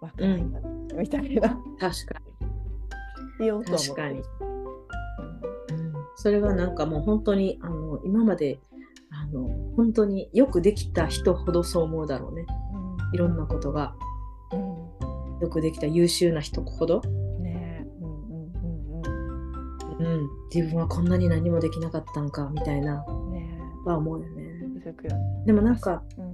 [0.00, 0.60] わからないんだ、
[0.96, 1.48] みたいな。
[1.78, 2.20] 確か
[3.38, 4.18] 言おうと確かに。
[4.18, 4.24] うん。
[6.16, 8.60] それがなんかもう本当に、あの、今まで、
[9.10, 12.46] あの、本当によくできた人ほどそう思うだろうね。
[13.12, 13.94] いろんなことが。
[14.52, 15.40] うん。
[15.40, 17.00] よくできた優秀な人ほど。
[17.04, 17.86] うんねえ。
[18.02, 19.02] うんうん
[19.98, 20.28] うんうん。
[20.54, 23.60] 自分はこんなに何もできなかったんか、みたいな、うんね。
[23.84, 24.50] は思うよね。
[25.46, 26.29] でもなんか、うん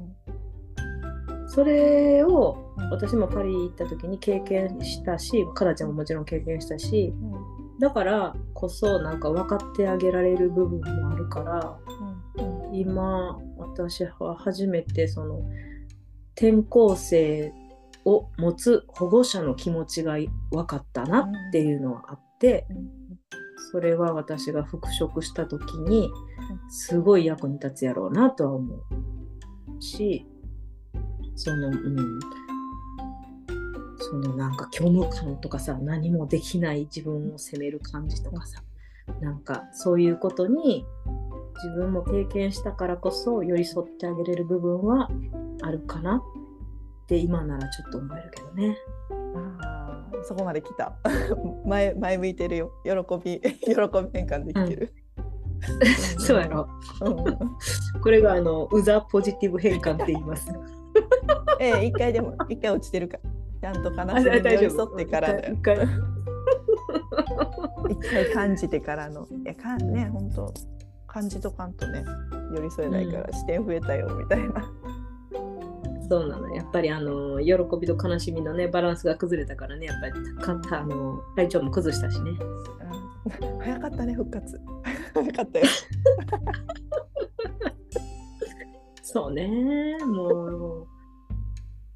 [1.56, 2.90] それをうん。
[2.90, 7.78] 私もパリ行った時に経験したし、かなちゃんももちろん経験したし、うん。
[7.78, 11.78] だからこそなんか分かってあげられる部分もあるから、
[12.38, 12.68] うん。
[12.68, 12.74] うん。
[12.76, 15.40] 今私は初めてその
[16.34, 17.54] 転校生
[18.04, 20.18] を持つ保護者の気持ちが
[20.50, 22.90] 分かったなっていうのはあって、うん。
[23.72, 26.10] それは私が復職した時に
[26.68, 28.82] すごい役に立つやろうなとは思う
[29.80, 30.26] し
[31.36, 32.20] そのうん。
[33.98, 38.62] そのなんか虚無感とかさ何もできない自分を責める感じとかさ
[39.20, 40.84] なんかそういうことに
[41.64, 45.08] 自分も経験したからこそ寄り添ってあげれる部分は
[45.62, 48.76] あるかなって今ならちょっと思えるけどね。
[49.62, 50.96] あーそこまで来た。
[51.64, 52.72] 前前向いてるよ。
[52.84, 52.90] 喜
[53.24, 53.46] び 喜び
[54.12, 54.94] 変換できてる、
[56.18, 56.68] そうやろ。
[57.02, 58.00] うん。
[58.00, 60.52] これがあのウザポジティブ変換って言います。
[61.60, 63.30] ええ一回でも一回落ちてるから。
[63.58, 65.54] ちゃんと悲あしみに寄り添ってからだよ。
[65.54, 65.76] 一回
[67.88, 68.30] 一回。
[68.32, 69.26] 感じてからの。
[69.44, 70.52] いやかね本当。
[71.06, 72.04] 感じとかんとね
[72.54, 74.70] 寄り添えないから、うん視点増えたよみたいな。
[76.08, 76.54] そうなの。
[76.54, 82.30] やっぱりあの喜びと悲しみのねバランスが崩れたからねやっぱりかたあの体調も崩したしね。
[82.30, 82.38] うん。
[83.60, 84.60] 早かったね復活。
[85.14, 85.64] 早かったよ
[89.08, 89.96] そうね。
[90.04, 90.86] もう。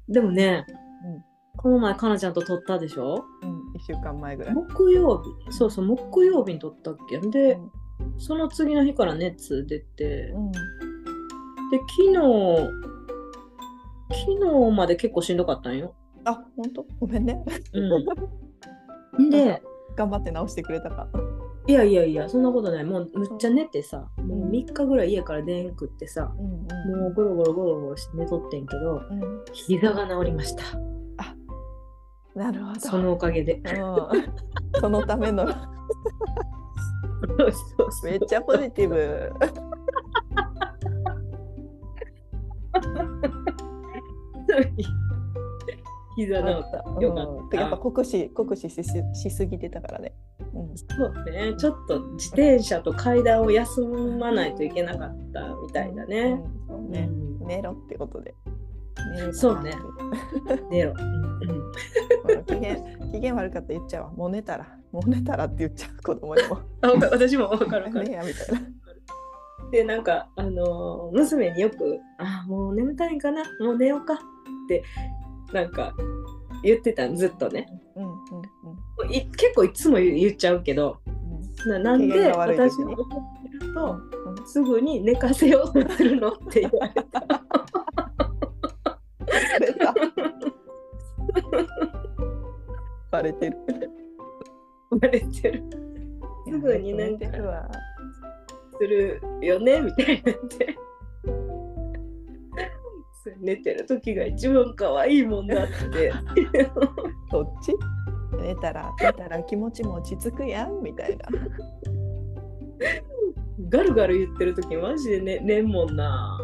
[0.07, 0.65] でもね、
[1.05, 1.23] うん。
[1.57, 3.25] この前かなちゃんと撮ったでしょ？
[3.43, 4.53] うん一週間前ぐらい。
[4.53, 5.51] 木曜日。
[5.51, 7.19] そうそう木曜日に撮ったっけ？
[7.19, 7.71] で、うん。
[8.17, 10.29] その次の日から熱出て。
[10.29, 10.51] うん。
[10.53, 10.59] で
[11.79, 12.15] 昨日
[14.09, 15.93] 昨日まで結構しんどかったんよ。
[16.23, 16.85] あ本当？
[17.01, 17.43] ごめんね。
[17.73, 19.61] うん、で
[19.97, 21.09] 頑張って直してくれたか。
[21.67, 26.47] いやいやいやそんなことないもうむっちゃ寝てさ、もう3日ぐらい家から出んくってさ、うん
[26.99, 30.63] もうゴロゴロゴロゴロして寝とってんけどうんうん、膝が治りました
[32.35, 32.79] なるほど。
[32.79, 33.55] そのおかげで。
[33.55, 33.63] うん、
[34.79, 35.45] そのための
[38.03, 39.31] めっちゃポジティブ。
[46.15, 46.77] 膝治った。
[47.01, 47.57] よかうんった。
[47.57, 50.13] やっぱ酷使酷使しすしすぎてたからね。
[50.53, 56.21] うんそうね、ちょっと自転車と階段を休まないといけなかったみたいだね。
[56.21, 58.35] うんそうね、うん寝ろってことで。
[59.33, 59.73] そうね
[60.69, 60.93] 寝ろ。
[62.45, 62.75] 機嫌
[63.11, 64.11] 機嫌悪かったら言っちゃうわ。
[64.11, 66.59] もう寝たら、もう寝たらって言っちゃう子供にも。
[66.81, 68.07] あ私も分かる分かる。
[68.09, 68.61] ねやみたいな。
[69.71, 74.17] でなんかあのー娘によく「あもう眠たいんかなもう寝ようか」っ
[74.67, 74.83] て
[75.53, 75.93] なんか
[76.63, 77.67] 言ってたんずっとね。
[77.95, 78.11] うんうん
[79.03, 79.11] うん。
[79.11, 80.99] い結構いつも言言っちゃうけど
[81.65, 84.47] ななんで私の怒ってるとうんうん。
[84.47, 87.25] すぐに寝かせようとするのって言われた。
[93.11, 93.57] バレてる。
[93.67, 95.63] 言われてる。
[96.47, 97.69] すぐになんか寝てるわ。
[98.81, 100.77] するよねみたいになって
[103.39, 106.11] 寝てる時が一番可愛いもんだって。
[107.31, 107.73] そっち？
[108.41, 111.27] 寝たら寝たら気持ちも落ち着くやんみたいな。
[113.69, 116.39] ガルガル言ってる時マジで寝寝んもんな。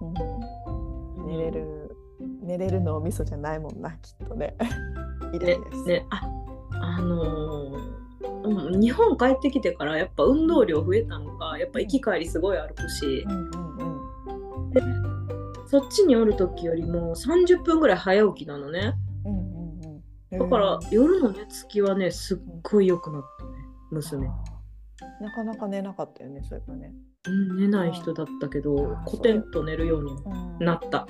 [0.00, 1.26] うん。
[1.26, 1.96] 寝れる
[2.42, 4.56] 寝れるのお味噌じゃないもんなきっとね。
[5.32, 5.78] イラねイラす。
[5.78, 6.22] るねあ
[6.80, 7.98] あのー
[8.44, 13.24] うん日本帰ってきてからやっぱ運動量増えたのかやっぱ行き帰りすごい歩くし。
[13.26, 13.87] うんうんうん
[15.68, 18.94] そっちにおる時よりも30分ぐらい早起きなのね。
[19.26, 20.02] うんうん
[20.32, 20.38] うん。
[20.38, 23.50] だから夜の寝つきはねすっごい良くなったね
[23.90, 24.28] 娘。
[25.20, 26.92] なかなか寝なかったよねそういえばね。
[27.26, 30.64] うん寝ない人だったけどコテンと寝るようにうん。
[30.64, 31.06] なった。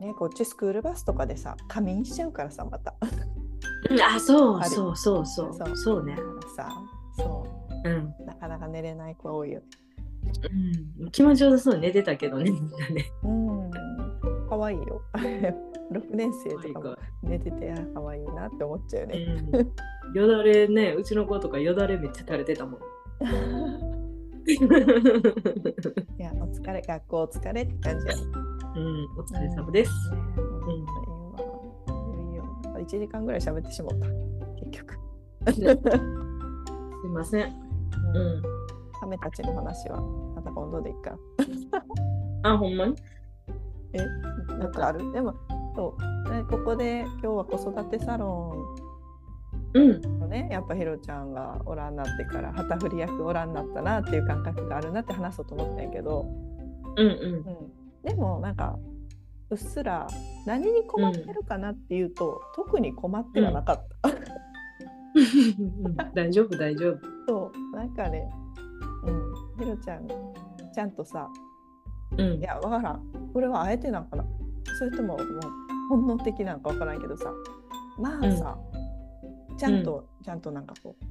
[0.00, 2.94] ねこっちスクールバスとかでさ仮眠しちゃうからさまた。
[3.02, 5.76] あそうそうそうそう。
[5.76, 6.04] そう。
[6.04, 6.16] ね。
[6.56, 6.66] さ
[7.18, 7.46] そ
[7.84, 7.88] う。
[7.88, 9.66] ん、うなかなか寝れない子多いよね。
[11.00, 13.52] うん、気持ちよさそうに寝てたけどねみんなねうん
[14.52, 15.02] 可愛いよ。
[15.92, 19.44] 6年生とかも寝ててあ可愛いなって思っちゃうよね。
[19.52, 22.80] うん、よだれねうちの子とかよだれめっちゃ垂れてたもん
[24.48, 24.54] い
[26.18, 28.14] やお疲れ学校お疲れって感じや。
[28.14, 30.10] うん、お疲れ様です。
[30.10, 30.90] ね本当に今
[32.28, 32.44] いいよ
[32.74, 34.06] 1時間ぐらい喋ってしまった
[34.66, 34.98] 結局。
[35.54, 35.60] す
[37.06, 37.44] いません。
[37.44, 38.18] うう
[38.48, 38.61] ん
[39.06, 39.10] ん。
[39.10, 40.00] 亀たちの話は
[40.34, 41.16] また今度でいいか。
[42.44, 42.96] あ、ほんまに？
[43.94, 43.98] え
[44.58, 45.12] なんかある？
[45.12, 45.34] でも
[45.74, 45.96] そ
[46.26, 48.52] う、ね、ここで今日は子育てサロ
[49.74, 49.90] うん。
[49.90, 56.26] ンのねやっぱひろちゃんがおらんなってから旗振り役おらんなったなっていう感覚があるなって話そうと思ったんやけど、
[56.96, 57.10] うんうん。
[57.10, 57.44] うん、
[58.02, 58.78] でもなんか
[59.50, 60.06] うっすら
[60.46, 64.08] 何に困ってるかなっていうと、特に困ってはなかった。
[64.08, 64.22] うん
[66.14, 66.98] 大丈夫、大丈夫。
[67.28, 68.30] そうなんかね、
[69.04, 70.08] うん、ひろちゃん
[70.74, 71.28] ちゃんとさ
[72.18, 72.40] うん。
[72.40, 72.42] い。
[72.42, 73.02] やわからん。
[73.32, 74.24] これはあえてなんかな。
[74.78, 75.26] それとももう
[75.88, 77.32] 本能的なんかわからんけどさ。
[77.98, 78.58] まあさ、
[79.58, 81.04] ちゃんと、ちゃんとなんかこう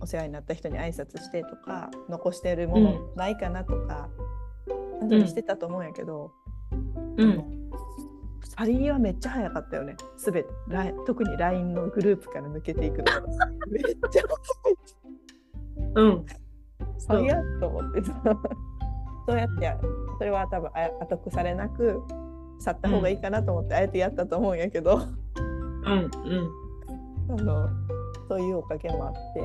[0.00, 4.08] お世話になった人に挨拶してとか残してるものないかなとか、
[5.00, 6.32] ちゃんとしてたと思うんやけど、
[7.16, 7.70] うん。
[8.56, 9.96] 去り際めっちゃ早かったよね。
[10.16, 13.22] すべてライン特に LINE のグループから抜けていくのが。
[13.70, 14.22] めっちゃ
[15.96, 16.26] うん。
[16.98, 18.22] そう早い早っと思ってさ
[19.26, 19.76] そうやって
[20.18, 22.02] それは多分あ後腐れなく
[22.60, 25.02] 去った方がいいかなと思ってあえてやったと思うんやけど、うん。
[25.82, 26.10] うん。
[27.30, 27.68] あの
[28.28, 29.40] そういうおかげもあって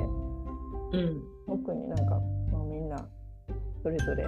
[0.97, 1.23] うん。
[1.47, 2.15] 特になんか
[2.51, 2.97] もうみんな
[3.81, 4.25] それぞれ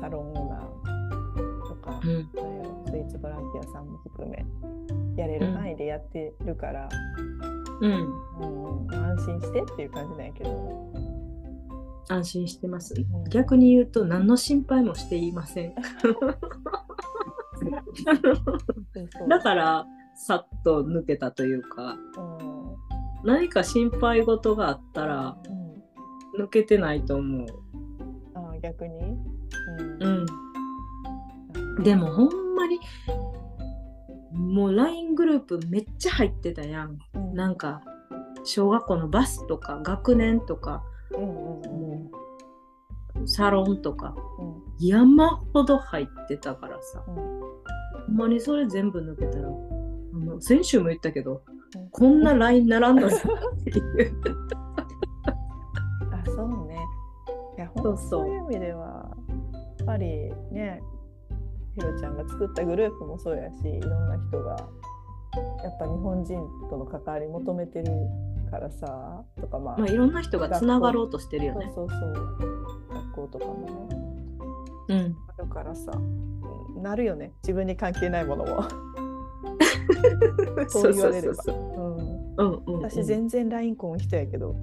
[0.00, 2.28] サロンオーナーとか、うん。
[2.86, 4.44] スイーツボランティアさんも含め
[5.16, 6.88] やれる範囲でやってるから、
[7.80, 7.92] うん。
[7.92, 10.50] うんうん安心してっていう感じなんやけど、
[12.08, 13.24] 安心してますん。
[13.30, 15.74] 逆に言うと、何の心配もしていません。
[19.28, 22.54] だから、さっと抜けたというか、うん
[23.24, 25.64] 何か心配事があったら、うん
[26.36, 27.46] 抜けてないと思う。
[28.34, 29.16] あー逆に、
[30.00, 30.26] うん。
[31.84, 32.80] でもほんまに
[34.32, 36.98] もう LINE グループめっちゃ入ってたやん。
[37.14, 37.82] うんなんか
[38.44, 40.82] 小学校のバスとか学年とか
[41.16, 42.02] うんうんうん。
[42.04, 42.10] も
[43.22, 44.14] うサロンとか。
[44.38, 44.86] うん。
[44.86, 47.14] 山ほど入ってたからさ、うん。
[47.14, 47.20] ほ
[48.12, 49.48] んまにそれ全部抜けたら、
[50.40, 51.42] 先週も言ったけど、
[51.76, 51.90] うん。
[51.90, 53.16] こんな LINE 並んだぞ
[53.60, 54.14] っていう。
[56.12, 56.78] あそうね。
[57.56, 59.16] いやほんとそういう意味では
[59.78, 60.06] やっぱり
[60.50, 60.82] ね
[61.74, 64.56] ひろちゃんが作ったグループもそうやしいろんな人が
[65.62, 66.38] やっぱ日本人
[66.68, 67.84] との関わり求めてる
[68.44, 71.70] からさとかまあ、まあ、いろんな人がつながろうとしてるよね。
[71.74, 72.12] そうそうそう。
[72.92, 73.88] 学校とかも
[74.88, 74.88] ね。
[74.88, 75.16] うん。
[75.38, 75.92] あるからさ。
[75.94, 75.98] う
[76.78, 76.82] ん。
[76.82, 77.32] なるよね。
[77.42, 78.62] 自分に関係ないものも、
[80.68, 81.34] そう言われれば。
[82.66, 84.56] 私全然 LINE 婚人やけど、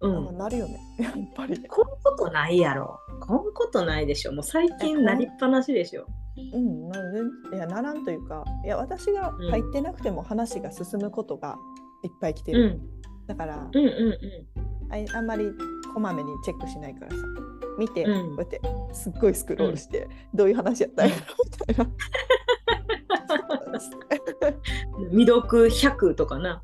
[0.00, 0.28] うん。
[0.28, 0.78] あなるよね。
[0.98, 1.58] やっぱり。
[1.68, 2.98] こんことないやろ。
[3.20, 4.32] こんことないでしょ。
[4.32, 6.06] もう最近なりっぱなしでしょ。
[6.52, 8.44] うん、な全いやならんというか。
[8.64, 11.56] いや私が入ってなくても話が進むことが
[12.02, 13.26] いっぱい来てる、うん。
[13.26, 14.18] だからうんうん
[14.92, 15.46] あいあんまり
[15.92, 17.16] こまめにチェックしないからさ
[17.78, 18.60] 見て、うんこうやって
[18.94, 21.92] すっごいスクロールして、どういう話やったんやろみたいな。
[24.98, 25.10] うん。
[25.10, 26.62] 未読100とかな。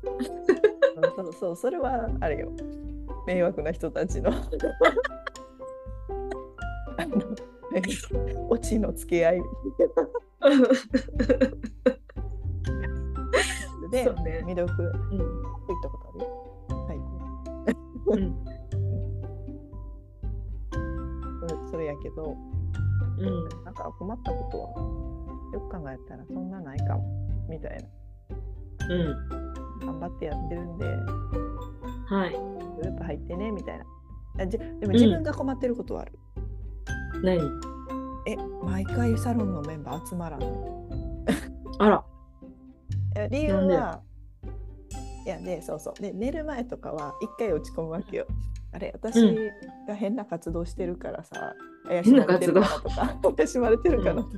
[1.15, 2.51] そうそうそれはあれよ
[3.27, 4.31] 迷惑な人たちの
[6.97, 7.21] あの
[8.49, 9.41] オチの付け合い
[14.53, 14.91] 未読。
[15.11, 15.17] うん。
[15.17, 16.25] 行ったことある
[16.87, 16.97] はい。
[18.07, 18.35] うん。
[21.47, 22.35] それそれやけど
[23.17, 23.49] うん。
[23.65, 24.69] なんか困ったことは
[25.53, 27.03] よく考えたらそんなないかも。
[27.49, 27.87] みたいな。
[28.89, 29.29] うん。
[29.85, 30.85] 頑張ってやってるんで。
[32.05, 32.31] はい。
[32.77, 33.51] グループ入ってね。
[33.51, 33.85] みたいな。
[34.39, 36.19] あじでも自分が困ってることはある、
[37.23, 37.39] 何？
[38.25, 40.87] え毎回サロンのメンバー集まらんの？
[41.77, 42.03] あら。
[43.29, 44.01] 理由は
[45.25, 46.01] いやでそうそう。
[46.01, 48.27] で寝る前とかは一回落ち込むわけよ。
[48.71, 49.87] あれ私うん。
[49.87, 51.53] が変な活動してるからさ
[51.87, 54.37] 怪し変なまれてるかなとか怪 しまれてるかなとか、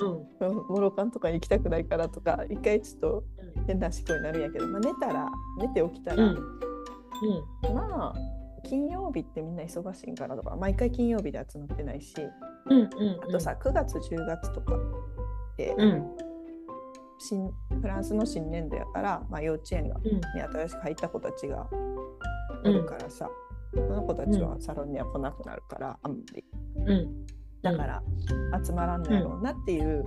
[0.00, 0.48] うん。
[0.48, 0.66] うん。
[0.68, 3.24] モロカンとかに行きたくないからとか一回ちょっと
[3.66, 6.30] 変な思考になるんやけど、まあ、寝たら寝て起きたら、うん。
[6.30, 7.74] うん。
[7.74, 8.14] まあ
[8.64, 12.14] 金曜日ってみんな忙しいんかなとか毎回金曜日で集まってないし
[12.66, 12.88] うんうん
[13.22, 14.76] あとさ9月10月とか
[15.56, 16.31] で、うん
[17.22, 17.50] 新
[17.80, 20.20] フランスの新年度やから、まあ、幼稚園が、うん。
[20.20, 20.20] ね、
[20.52, 21.68] 新しく入った子たちが
[22.64, 23.30] おるからさ、
[23.74, 26.44] その子たちはサロンには来なくなるから、あんまり。
[26.86, 27.26] うん。
[27.62, 28.02] だから
[28.64, 30.04] 集まらんのやろうなっていう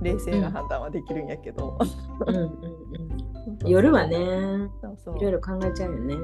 [0.00, 1.78] 冷静な判断はできるんやけど、
[2.26, 3.68] うんうんうん。
[3.68, 4.16] 夜はね
[4.80, 5.16] そうそう。
[5.18, 6.14] いろいろ考えちゃうよね。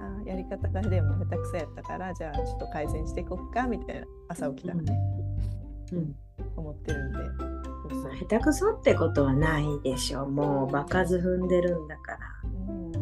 [0.00, 4.98] あやり方がでも下手くそやったからじゃあちょっと改善していこっかみたいな朝起きたらね、
[5.92, 6.16] うん。
[6.56, 7.18] 思ってるんで
[7.90, 8.16] そうそう。
[8.16, 10.26] 下手くそってことはないでしょ。
[10.26, 12.18] もう場数踏んでるんだから。
[12.44, 12.92] うん。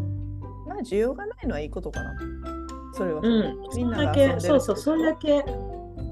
[0.66, 2.14] まあ需要がないのはいいことかな。
[2.94, 3.22] それは。
[3.22, 3.68] それうん。
[3.76, 4.76] みんなが遊んでるけそうそう。
[4.76, 5.44] それだけ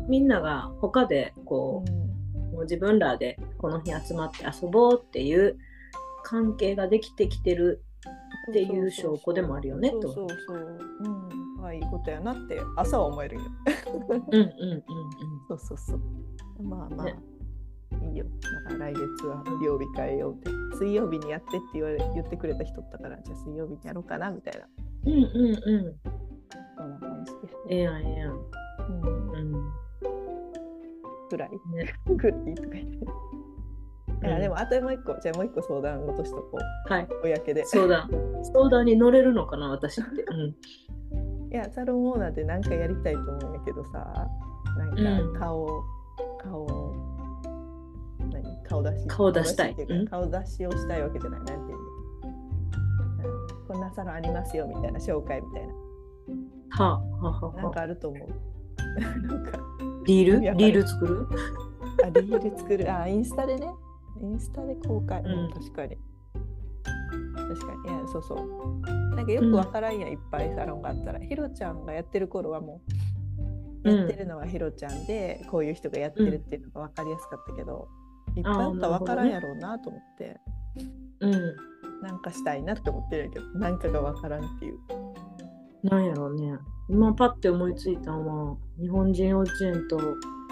[0.08, 5.58] みんなが他でこう、もう自分らでこの日集まって遊ぼうっていう
[6.22, 7.82] 関係ができてきてる
[8.50, 10.78] っていう証拠でもあるよねとそうそうそう。
[11.00, 11.56] うん。
[11.56, 13.42] まあいいことやなって朝は思えるよ。
[14.30, 14.84] うんうんうん。
[15.48, 16.62] そうそうそう。
[16.62, 17.18] まあまあ、ね
[18.18, 18.26] よ。
[18.66, 20.50] だから来月は曜日変えようって。
[20.78, 24.66] 水曜日にやってって言われ言ってくれた人だったから、じゃあ水曜日にやろうかなみたいな。
[25.06, 25.94] うんうんうんうん
[26.76, 27.54] そんな感じです。
[27.70, 29.30] ええやんええやんうん。
[29.32, 29.72] うん
[31.30, 31.50] ぐらい？
[31.50, 31.58] ね
[32.06, 33.06] ぐらいとか言って。
[34.26, 36.58] いやでもあともう一個、じゃあもう一個相談落としとこ
[36.88, 37.08] はい、う。
[37.22, 37.64] 公で。
[37.66, 38.08] 相談。
[38.42, 40.22] 相談に乗れるのかな、私って。
[40.32, 41.52] うん。
[41.52, 44.28] いや、サロンオーナーで何かやりたいと思うんやけどさ、
[44.78, 45.66] なんか顔、
[46.38, 46.93] 顔、何顔。
[48.68, 49.56] 顔出したい顔出しっ
[49.86, 51.40] てい顔出しをしたいわけじゃない。
[51.40, 51.76] なんていうんだっ
[52.22, 53.30] けう
[53.62, 55.74] んこんなサロンありますよみたいな紹介みたいな。
[56.70, 58.28] はあ、はあはあなんはあ、かあると思う。
[59.00, 59.58] なんか、
[60.06, 60.54] リール？
[60.56, 61.26] リール作る？
[62.04, 62.92] あ、リール作る。
[62.92, 63.68] あ、インスタでね。
[64.20, 65.20] インスタで公開。
[65.22, 65.96] うんうん、確かに。
[67.36, 67.96] 確かに。
[67.96, 69.16] いや、そうそう。
[69.16, 71.20] なんかよくわからんやん、いっぱいサロンがあったら。
[71.20, 72.80] ひろちゃんがやってる頃はも
[73.84, 77.88] う、うんやってるのはひろちゃんで、こういう人がやってるっていうのが分かりやすかったけど、
[78.36, 80.40] いっぱいあったら分からんやろうなと思って、
[81.20, 81.56] うん。
[82.02, 84.78] なんかしたいなって思ってるんやけど、なんかが分からんっていう。
[85.82, 86.58] なんやろうね。
[86.88, 89.98] 今パッて思いついたのは、日本人幼稚園と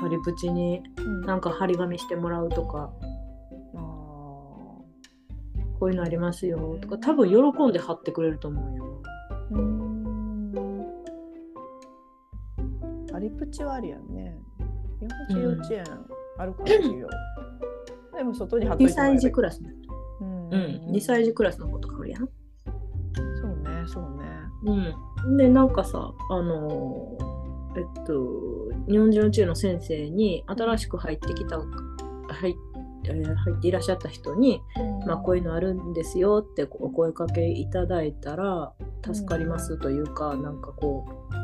[0.01, 2.91] パリプチにうんなんか張り紙してもらうとか、
[3.75, 3.79] あ
[5.79, 7.37] こういうのありますよとか、多分喜
[7.69, 9.03] んで貼ってくれると思うよ。
[9.51, 9.95] ーうーん。
[13.15, 14.35] アリプチはありやんね。
[15.01, 15.85] 日本人幼稚園
[16.39, 17.09] あるからいいよ。
[18.23, 19.79] でも外に貼っとい2てもらえばいい歳児クラスの人。
[20.21, 20.57] うんう
[20.91, 20.95] ん。
[20.95, 22.21] 2歳児クラスの子とかおるやん。
[22.21, 24.95] そうね、そうね。
[25.27, 25.37] うん。
[25.37, 28.13] で、なんかさ、あのーえっと、
[28.89, 31.59] 日本人幼稚園の先生に新しく入ってきた、
[32.29, 32.55] 入
[33.05, 34.61] えー入っていらっしゃった人に、
[35.07, 38.73] まあ、こういうのあるんですよってお声かけいただいたら
[39.05, 41.43] 助かりますというか、なんかこう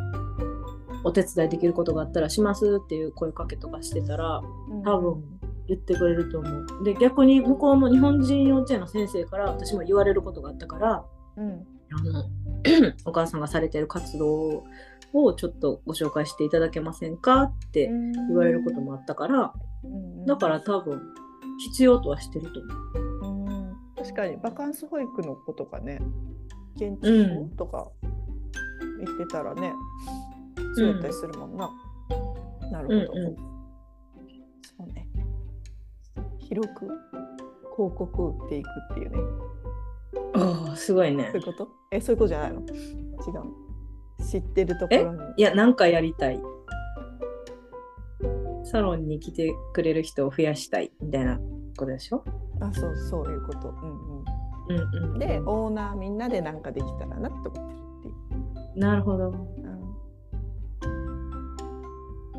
[1.03, 4.41] お手伝いできることがあったらしますっていう声かけとかしてたら
[4.85, 5.38] 多分
[5.69, 6.67] 言ってくれると思う。
[6.85, 11.05] で逆に向こうの日本人幼稚園の先生から私も言われることがあったから
[11.37, 11.67] うん。
[11.91, 12.25] あの
[13.07, 14.65] お母さんがされてる活動
[15.15, 17.43] をちょっとご紹介していただけませんか？
[17.43, 19.53] って言われることもあったから
[20.27, 21.01] だから多分
[21.59, 23.47] 必要とはしてると思う。
[23.47, 23.77] うん。
[23.97, 26.01] 確かにバカンス保育の子とかね
[26.77, 27.89] 現地うんとか
[29.05, 29.73] 行ってたらね、
[30.77, 31.71] そうやったりするもんな、
[32.71, 33.58] なるほど、うんうん
[36.49, 36.87] 広く
[37.77, 39.19] 広告を打っていくっていうね。
[40.35, 41.29] ああすごいね。
[41.33, 41.69] そういうこと？
[41.91, 42.61] えそういうことじゃないの？
[42.61, 42.67] 違う
[44.25, 45.21] 知ってるところに。
[45.37, 46.41] いやなんかやりたい。
[48.65, 52.23] サロンに来てくれる人を増やしたいみたいなことでしょ、
[52.61, 53.77] あそうそういうこと、うん
[54.19, 54.25] うん。
[54.69, 58.11] うん、うん、でオーナーみんなでなんかできたらなって思ってるってい
[58.77, 58.79] う。
[58.79, 59.31] なるほど。
[59.31, 59.37] うん。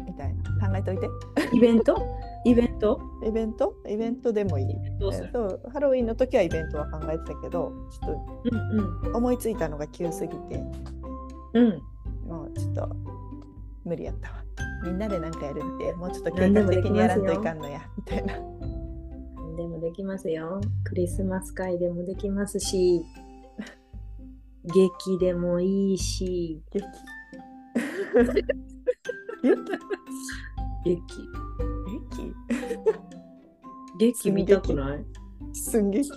[0.05, 0.69] みたいな。
[0.69, 1.09] 考えといて。
[1.51, 1.95] イベント？
[2.45, 3.01] イベント？
[3.25, 3.75] イベント？
[3.87, 4.67] イベントでもいい。
[4.99, 5.27] どうする？
[5.27, 7.71] えっとハロウィンの時はイベントは考えてたけど
[8.01, 8.15] ちょっ
[8.45, 10.63] うんと思いついたのが急すぎて。
[11.53, 11.65] うん。
[11.65, 11.81] うん
[12.29, 12.95] もうちょっと
[13.83, 14.43] 無理やったわ。
[14.83, 17.81] みんなで何かやるってもうちょっと計画的にやらんといかんのや。
[17.97, 18.35] みたいな。
[18.35, 20.61] 何でもできますよ。
[20.83, 23.03] クリスマス会でもできますし
[24.63, 26.61] 劇でもいいし。
[26.71, 26.85] 劇。
[29.43, 29.55] 劇？
[30.85, 31.03] 劇
[33.99, 35.05] 劇見たくない？
[35.53, 36.09] 寸劇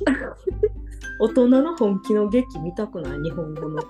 [1.21, 3.19] 大人の本気の劇見たくない？
[3.23, 3.83] 日本語の。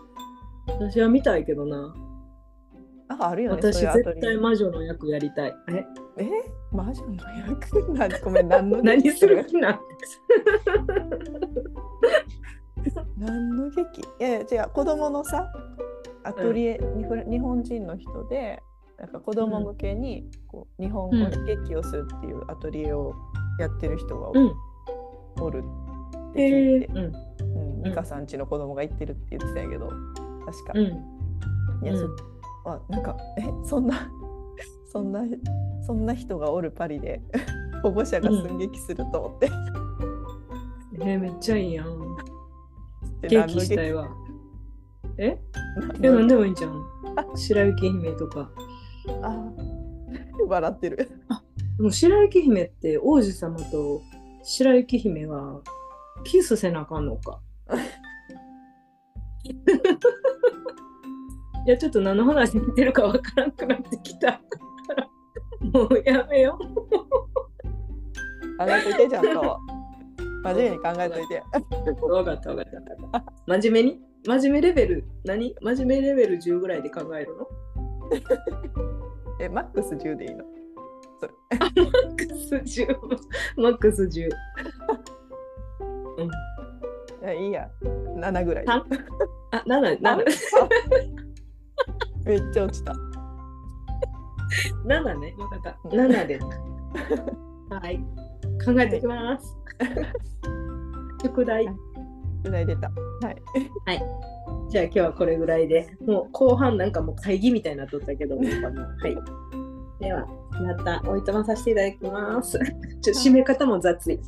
[0.67, 1.95] 私は見たいけどな。
[3.09, 5.55] ああるよね私絶対魔女の役やりたい。
[5.69, 5.85] え？
[6.19, 6.29] え？
[6.73, 7.15] 魔女の
[7.49, 7.93] 役？
[7.93, 9.45] なんごめん何の 何する？
[9.47, 9.81] 気なん
[13.19, 14.01] 何の劇？
[14.01, 15.53] いやいや違う子供のさ
[16.25, 18.63] アトリエ、にふ日本人の人で
[18.99, 23.13] なんか子供向けにこう日本語で劇をするっていうアトリエを
[23.59, 25.53] やってる人がお,、うん。
[25.53, 25.65] る
[26.31, 26.99] って聞いて、うん。
[26.99, 29.91] うん、美香さんちの子供が行ってるって言ってたんやけど。
[30.45, 30.85] 確か、うん。
[31.85, 31.99] いや、うん。
[31.99, 32.33] そ
[32.65, 34.09] あなんかえそんな
[34.93, 35.25] そんな
[35.85, 37.21] そんな人がおるパリで
[37.83, 39.51] 保護者が寸劇すると思って、
[41.01, 41.87] えーめっちゃいいやん。
[43.49, 44.09] したいわ。
[45.17, 45.39] え？
[46.01, 46.83] 何えの何でもいいんじゃん
[47.35, 48.51] 白雪姫とか。
[49.23, 49.53] あ。
[50.49, 51.11] 笑ってる
[51.77, 54.03] でも白雪姫って王子様と
[54.43, 55.61] 白雪姫は
[56.25, 57.41] キスせなあかんのか？
[61.67, 64.41] いやちょっと何の話見てるかわからんくなってきた。
[65.73, 66.65] もうやめよう。
[68.59, 69.59] 考えといてちゃんと。
[70.45, 71.43] 真面目に考えといて。
[72.03, 72.65] わかったわかっ
[73.13, 73.25] た。
[73.47, 74.01] 真面目に？
[74.27, 75.55] 真面目レベル何？
[75.61, 77.47] 真面目レベル10ぐらいで考えるの？
[79.41, 80.45] えマックス10でいいの？
[81.59, 82.97] マックス10。
[83.57, 84.31] マックス10。
[86.19, 86.27] うん。
[86.27, 87.69] いやいいや
[88.17, 88.85] 7ぐらいあ
[89.53, 90.25] あ、7、7、
[92.25, 92.93] めっちゃ落ちた
[94.87, 95.35] 7ね。
[95.39, 95.79] わかった。
[95.89, 96.39] 7で。
[97.71, 97.99] はい。
[98.65, 99.57] 考えてきます。
[101.23, 101.67] 宿題。
[102.43, 102.91] ぐらい出た
[103.23, 104.03] はい
[104.69, 105.87] じゃあ今日はこれぐらいで。
[106.07, 108.47] もう後半なんかもう会議みたいになっとったけど、 はい。
[110.01, 110.27] では、
[110.61, 112.59] またおいとまさせていただきます。
[113.01, 114.21] ちょっと締め方も雑い。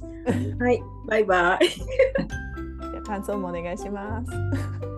[0.59, 0.83] はい。
[1.07, 1.69] バイバイ。
[1.69, 4.31] じゃあ感想もお願いします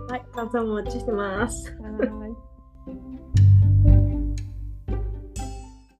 [0.08, 0.24] はい。
[0.32, 1.76] 感想もお待ちしてます。
[1.80, 2.55] はーい